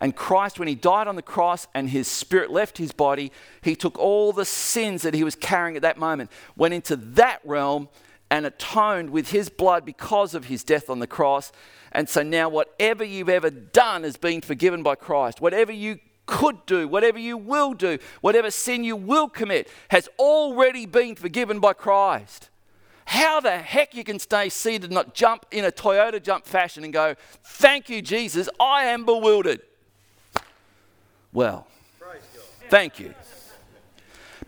[0.00, 3.32] And Christ, when he died on the cross and his spirit left his body,
[3.62, 7.40] he took all the sins that he was carrying at that moment, went into that
[7.44, 7.88] realm
[8.30, 11.50] and atoned with his blood because of his death on the cross.
[11.92, 15.40] And so now, whatever you've ever done has been forgiven by Christ.
[15.40, 20.86] Whatever you could do, whatever you will do, whatever sin you will commit has already
[20.86, 22.48] been forgiven by Christ.
[23.06, 26.84] How the heck you can stay seated and not jump in a Toyota jump fashion
[26.84, 29.62] and go, Thank you, Jesus, I am bewildered.
[31.32, 31.66] Well,
[32.68, 33.14] thank you.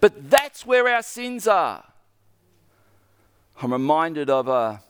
[0.00, 1.84] But that's where our sins are.
[3.60, 4.82] I'm reminded of a,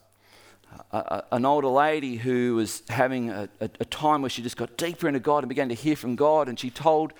[0.92, 4.76] a, an older lady who was having a, a, a time where she just got
[4.76, 7.12] deeper into God and began to hear from God, and she told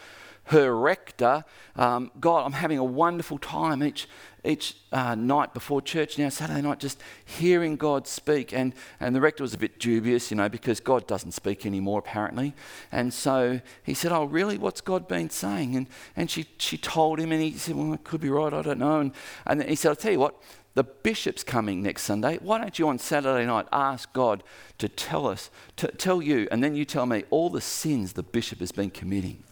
[0.44, 1.44] her rector,
[1.76, 4.08] um, God, I'm having a wonderful time each,
[4.44, 8.52] each uh, night before church now, Saturday night, just hearing God speak.
[8.52, 12.00] And, and the rector was a bit dubious, you know, because God doesn't speak anymore,
[12.00, 12.54] apparently.
[12.90, 14.58] And so he said, Oh, really?
[14.58, 15.76] What's God been saying?
[15.76, 15.86] And,
[16.16, 18.80] and she, she told him, and he said, Well, it could be right, I don't
[18.80, 18.98] know.
[18.98, 19.12] And,
[19.46, 20.42] and he said, I'll tell you what,
[20.74, 22.38] the bishop's coming next Sunday.
[22.40, 24.42] Why don't you on Saturday night ask God
[24.78, 28.22] to tell us, to tell you, and then you tell me all the sins the
[28.22, 29.42] bishop has been committing?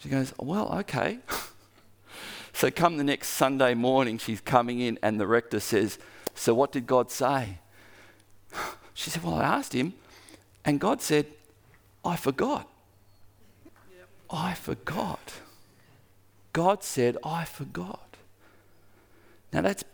[0.00, 1.18] She goes, Well, okay.
[2.52, 5.98] so, come the next Sunday morning, she's coming in, and the rector says,
[6.34, 7.58] So, what did God say?
[8.92, 9.94] She said, Well, I asked him,
[10.62, 11.24] and God said,
[12.04, 12.68] I forgot.
[13.64, 14.08] Yep.
[14.28, 15.32] I forgot.
[16.52, 18.16] God said, I forgot.
[19.52, 19.84] Now, that's,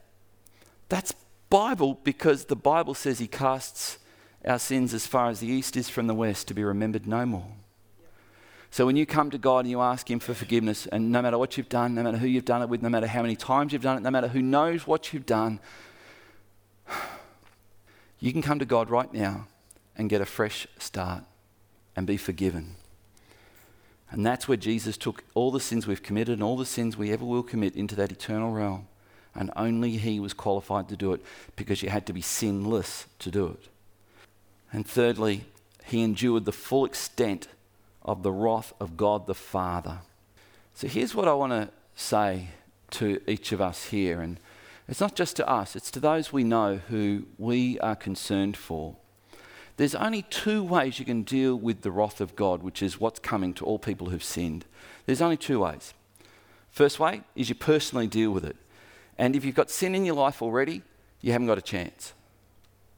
[0.89, 1.15] that's
[1.51, 3.99] Bible because the Bible says He casts
[4.45, 7.27] our sins as far as the east is from the west to be remembered no
[7.27, 7.53] more.
[8.71, 11.39] So when you come to God and you ask Him for forgiveness, and no matter
[11.39, 13.73] what you've done, no matter who you've done it with, no matter how many times
[13.73, 15.61] you've done it, no matter who knows what you've done,
[18.21, 19.47] you can come to God right now
[19.97, 21.25] and get a fresh start
[21.95, 22.77] and be forgiven.
[24.11, 27.13] And that's where Jesus took all the sins we've committed and all the sins we
[27.13, 28.87] ever will commit into that eternal realm.
[29.37, 31.21] And only He was qualified to do it
[31.57, 33.69] because you had to be sinless to do it.
[34.73, 35.45] And thirdly,
[35.85, 37.49] He endured the full extent
[38.03, 39.99] of the wrath of God the Father.
[40.75, 42.49] So here's what I want to say
[42.93, 44.39] to each of us here, and
[44.89, 48.97] it's not just to us, it's to those we know who we are concerned for.
[49.77, 53.19] There's only two ways you can deal with the wrath of God, which is what's
[53.19, 54.65] coming to all people who've sinned.
[55.05, 55.93] There's only two ways.
[56.71, 58.57] First way is you personally deal with it.
[59.19, 60.83] And if you've got sin in your life already,
[61.21, 62.13] you haven't got a chance.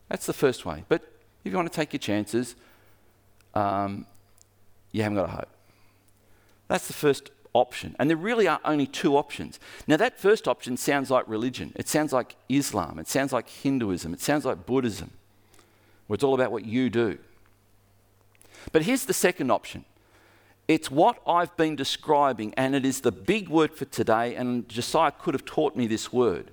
[0.09, 0.85] That's the first way.
[0.89, 1.03] But
[1.45, 2.57] if you want to take your chances,
[3.55, 4.07] um,
[4.93, 5.49] you haven't got a hope.
[6.69, 7.97] That's the first option.
[7.99, 9.59] And there really are only two options.
[9.87, 11.73] Now, that first option sounds like religion.
[11.77, 12.99] It sounds like Islam.
[12.99, 14.13] It sounds like Hinduism.
[14.13, 15.11] It sounds like Buddhism,
[16.07, 17.19] where it's all about what you do.
[18.73, 19.85] But here's the second option
[20.69, 24.35] It's what I've been describing, and it is the big word for today.
[24.35, 26.51] And Josiah could have taught me this word.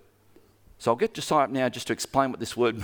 [0.79, 2.77] So I'll get Josiah up now just to explain what this word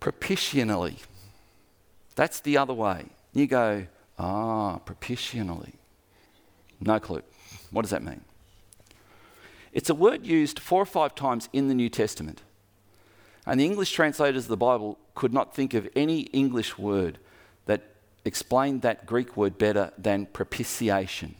[0.00, 1.00] propitianally.
[2.14, 3.06] That's the other way.
[3.34, 3.86] You go,
[4.18, 5.74] ah, propitianally.
[6.80, 7.22] No clue.
[7.70, 8.22] What does that mean?
[9.72, 12.42] It's a word used four or five times in the New Testament.
[13.46, 17.18] And the English translators of the Bible could not think of any English word
[17.66, 17.82] that
[18.24, 21.34] explained that Greek word better than propitiation.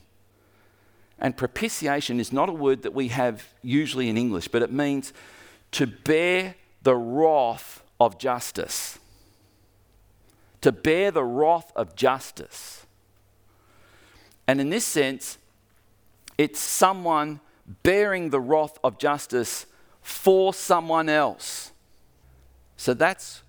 [1.19, 5.13] And propitiation is not a word that we have usually in English, but it means
[5.73, 8.99] to bear the wrath of justice.
[10.63, 12.87] To bear the wrath of justice.
[14.47, 15.39] And in this sense,
[16.37, 17.41] it's someone
[17.85, 19.67] bearing the wrath of justice
[20.01, 21.71] for someone else.
[22.77, 23.43] So that's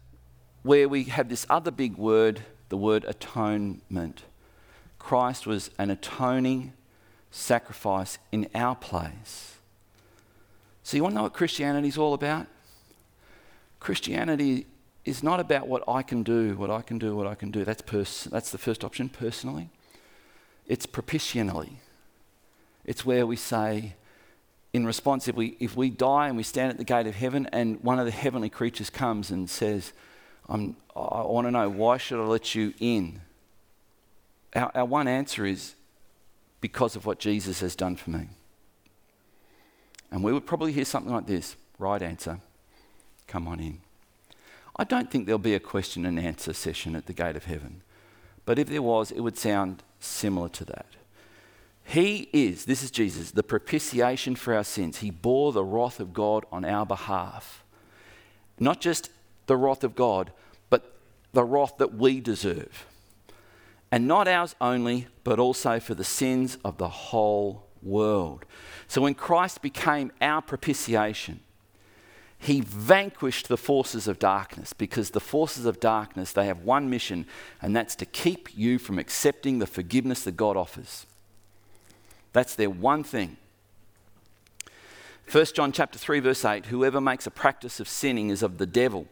[0.62, 2.44] where we have this other big word,
[2.74, 4.24] the word atonement.
[4.98, 6.74] Christ was an atoning
[7.30, 9.58] sacrifice in our place.
[10.82, 12.48] So, you want to know what Christianity is all about?
[13.80, 14.66] Christianity
[15.06, 17.64] is not about what I can do, what I can do, what I can do.
[17.64, 19.70] That's, pers- that's the first option, personally.
[20.66, 21.74] It's propitianally.
[22.86, 23.94] It's where we say,
[24.74, 27.48] in response, if we, if we die and we stand at the gate of heaven
[27.52, 29.94] and one of the heavenly creatures comes and says,
[30.96, 33.22] i want to know, why should I let you in?
[34.56, 35.76] Our, our one answer is,
[36.62, 38.30] because of what Jesus has done for me.
[40.12, 42.40] And we would probably hear something like this right answer,
[43.28, 43.80] come on in.
[44.76, 47.82] I don't think there'll be a question and answer session at the gate of heaven,
[48.46, 50.86] but if there was, it would sound similar to that.
[51.84, 55.00] He is, this is Jesus, the propitiation for our sins.
[55.00, 57.64] He bore the wrath of God on our behalf.
[58.58, 59.10] Not just
[59.48, 60.32] the wrath of God,
[60.74, 60.92] but
[61.34, 62.88] the wrath that we deserve.
[63.92, 68.44] And not ours only, but also for the sins of the whole world.
[68.88, 71.42] So when Christ became our propitiation,
[72.40, 77.28] he vanquished the forces of darkness because the forces of darkness they have one mission
[77.62, 81.06] and that's to keep you from accepting the forgiveness that God offers.
[82.32, 83.38] That's their one thing.
[85.32, 88.66] 1 John chapter 3 verse 8 whoever makes a practice of sinning is of the
[88.66, 89.08] devil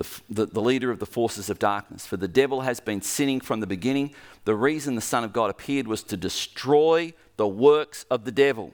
[0.00, 2.06] the, the, the, leader of the forces of darkness.
[2.06, 4.14] For the devil has been sinning from the beginning.
[4.46, 8.72] The reason the son of God appeared was to destroy the works of the devil.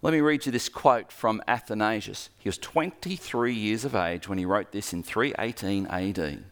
[0.00, 2.30] Let me read you this quote from Athanasius.
[2.38, 6.44] He was 23 years of age when he wrote this in 318 AD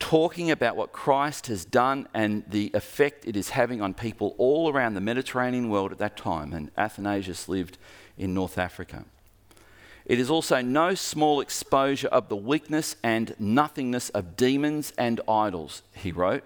[0.00, 4.68] talking about what Christ has done and the effect it is having on people all
[4.68, 6.52] around the Mediterranean world at that time.
[6.52, 7.78] And Athanasius lived
[8.18, 9.04] in North Africa.
[10.04, 15.82] It is also no small exposure of the weakness and nothingness of demons and idols,
[15.94, 16.44] he wrote.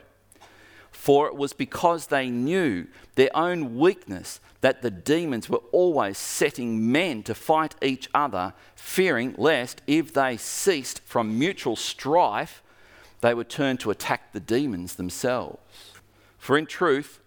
[0.91, 6.91] For it was because they knew their own weakness that the demons were always setting
[6.91, 12.63] men to fight each other, fearing lest if they ceased from mutual strife,
[13.21, 15.93] they would turn to attack the demons themselves.
[16.39, 17.21] For in truth,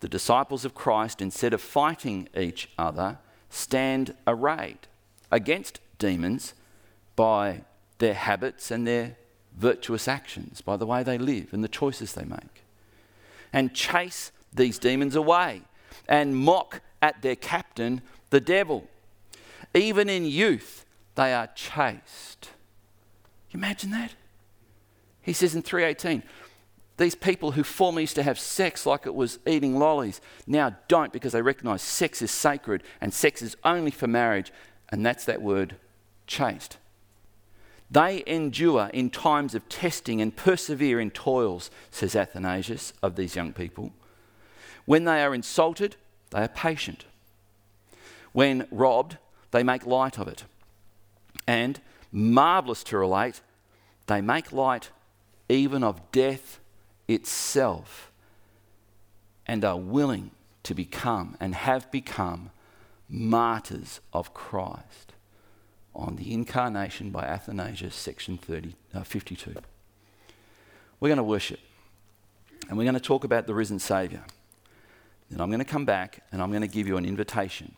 [0.00, 4.88] the disciples of Christ, instead of fighting each other, stand arrayed
[5.30, 6.54] against demons
[7.14, 7.62] by
[7.98, 9.16] their habits and their
[9.56, 12.62] virtuous actions, by the way they live and the choices they make,
[13.52, 15.62] and chase these demons away
[16.08, 18.88] and mock at their captain, the devil.
[19.74, 22.50] Even in youth, they are chased.
[23.52, 24.12] Imagine that.
[25.22, 26.22] He says in 318,
[26.98, 31.12] these people who formerly used to have sex like it was eating lollies now don't
[31.12, 34.52] because they recognize sex is sacred and sex is only for marriage,
[34.90, 35.76] and that's that word
[36.26, 36.78] chaste.
[37.90, 43.52] They endure in times of testing and persevere in toils, says Athanasius of these young
[43.52, 43.92] people.
[44.84, 45.96] When they are insulted,
[46.30, 47.04] they are patient.
[48.32, 49.18] When robbed,
[49.50, 50.44] they make light of it.
[51.46, 51.80] And,
[52.10, 53.40] marvellous to relate,
[54.06, 54.90] they make light
[55.48, 56.58] even of death
[57.06, 58.10] itself,
[59.46, 60.32] and are willing
[60.64, 62.50] to become and have become
[63.08, 65.12] martyrs of Christ
[65.94, 69.54] on the incarnation by Athanasius, section 30, uh, 52.
[71.00, 71.60] We're going to worship
[72.68, 74.24] and we're going to talk about the risen Saviour.
[75.30, 77.74] Then I'm going to come back and I'm going to give you an invitation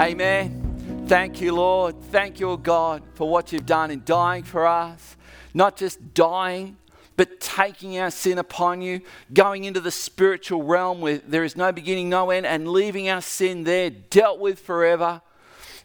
[0.00, 1.04] Amen.
[1.08, 1.94] Thank you, Lord.
[2.04, 5.14] Thank you, God, for what you've done in dying for us.
[5.52, 6.78] Not just dying,
[7.18, 9.02] but taking our sin upon you,
[9.34, 13.20] going into the spiritual realm where there is no beginning, no end, and leaving our
[13.20, 15.20] sin there, dealt with forever.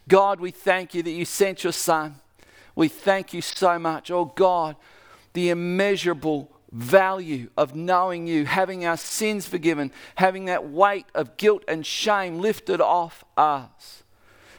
[0.08, 2.16] God, we thank you that you sent your Son.
[2.74, 4.10] We thank you so much.
[4.12, 4.78] Oh God,
[5.34, 11.66] the immeasurable value of knowing you, having our sins forgiven, having that weight of guilt
[11.68, 14.04] and shame lifted off us.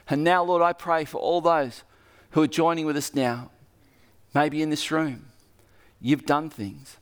[0.08, 1.82] And now, Lord, I pray for all those
[2.30, 3.50] who are joining with us now,
[4.34, 5.26] maybe in this room.
[6.00, 6.98] You've done things,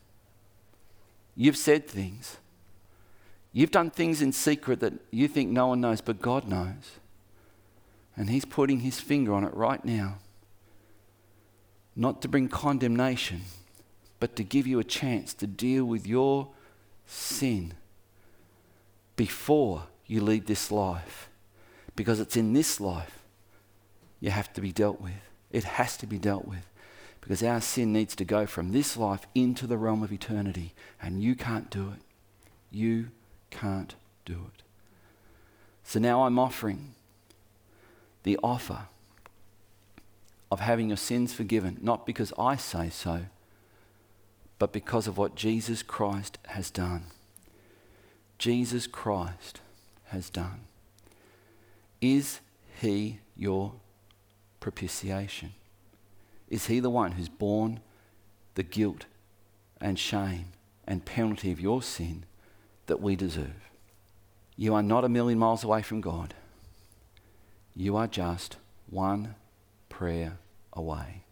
[1.34, 2.38] you've said things,
[3.52, 6.98] you've done things in secret that you think no one knows, but God knows.
[8.16, 10.18] And He's putting His finger on it right now.
[11.96, 13.42] Not to bring condemnation
[14.24, 16.48] but to give you a chance to deal with your
[17.04, 17.74] sin
[19.16, 21.28] before you lead this life.
[21.96, 23.20] Because it's in this life
[24.20, 25.12] you have to be dealt with.
[25.50, 26.66] It has to be dealt with.
[27.20, 30.74] Because our sin needs to go from this life into the realm of eternity.
[31.00, 32.00] And you can't do it.
[32.70, 33.08] You
[33.50, 34.62] can't do it.
[35.84, 36.94] So now I'm offering
[38.22, 38.86] the offer
[40.50, 43.26] of having your sins forgiven, not because I say so,
[44.58, 47.04] but because of what Jesus Christ has done.
[48.38, 49.60] Jesus Christ
[50.06, 50.62] has done.
[52.00, 52.40] Is
[52.80, 53.74] he your
[54.60, 55.52] propitiation?
[56.48, 57.80] Is he the one who's borne
[58.54, 59.06] the guilt
[59.80, 60.46] and shame
[60.86, 62.24] and penalty of your sin
[62.86, 63.70] that we deserve?
[64.56, 66.34] You are not a million miles away from God.
[67.74, 68.56] You are just
[68.88, 69.34] one
[69.88, 70.38] prayer
[70.72, 71.22] away.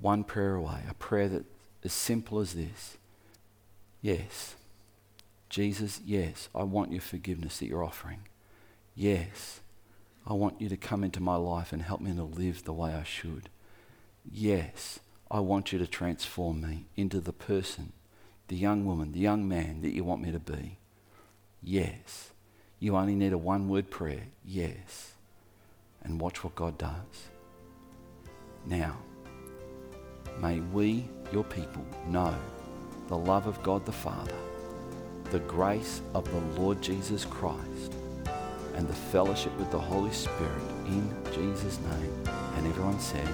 [0.00, 0.82] One prayer away.
[0.88, 1.44] A prayer that
[1.84, 2.96] as simple as this
[4.00, 4.54] Yes,
[5.48, 8.20] Jesus, yes, I want your forgiveness that you're offering.
[9.00, 9.60] Yes,
[10.26, 12.92] I want you to come into my life and help me to live the way
[12.92, 13.48] I should.
[14.28, 14.98] Yes,
[15.30, 17.92] I want you to transform me into the person,
[18.48, 20.78] the young woman, the young man that you want me to be.
[21.62, 22.32] Yes.
[22.80, 24.24] You only need a one word prayer.
[24.44, 25.12] Yes.
[26.02, 27.28] And watch what God does.
[28.66, 28.96] Now,
[30.40, 32.34] may we your people know
[33.06, 34.34] the love of God the Father,
[35.30, 37.94] the grace of the Lord Jesus Christ,
[38.78, 42.28] and the fellowship with the Holy Spirit in Jesus' name.
[42.56, 43.28] And everyone said,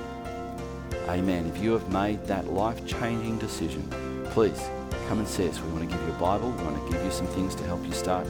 [1.06, 1.46] Amen.
[1.54, 3.86] If you have made that life changing decision,
[4.30, 4.58] please
[5.06, 5.60] come and see us.
[5.60, 7.64] We want to give you a Bible, we want to give you some things to
[7.64, 8.26] help you start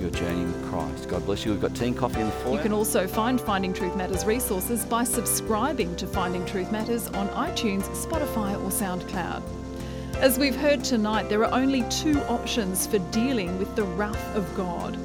[0.00, 1.08] your journey with Christ.
[1.08, 1.52] God bless you.
[1.52, 2.56] We've got tea and coffee in the foyer.
[2.56, 7.28] You can also find Finding Truth Matters resources by subscribing to Finding Truth Matters on
[7.28, 9.42] iTunes, Spotify, or SoundCloud.
[10.16, 14.52] As we've heard tonight, there are only two options for dealing with the wrath of
[14.56, 14.98] God.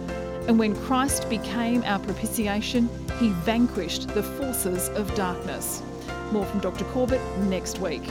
[0.47, 2.89] And when Christ became our propitiation,
[3.19, 5.83] he vanquished the forces of darkness.
[6.31, 6.85] More from Dr.
[6.85, 8.03] Corbett next week.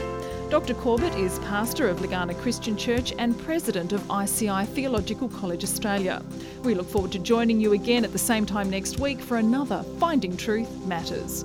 [0.50, 0.74] Dr.
[0.74, 6.22] Corbett is pastor of Legana Christian Church and president of ICI Theological College Australia.
[6.64, 9.84] We look forward to joining you again at the same time next week for another
[9.98, 11.44] Finding Truth Matters.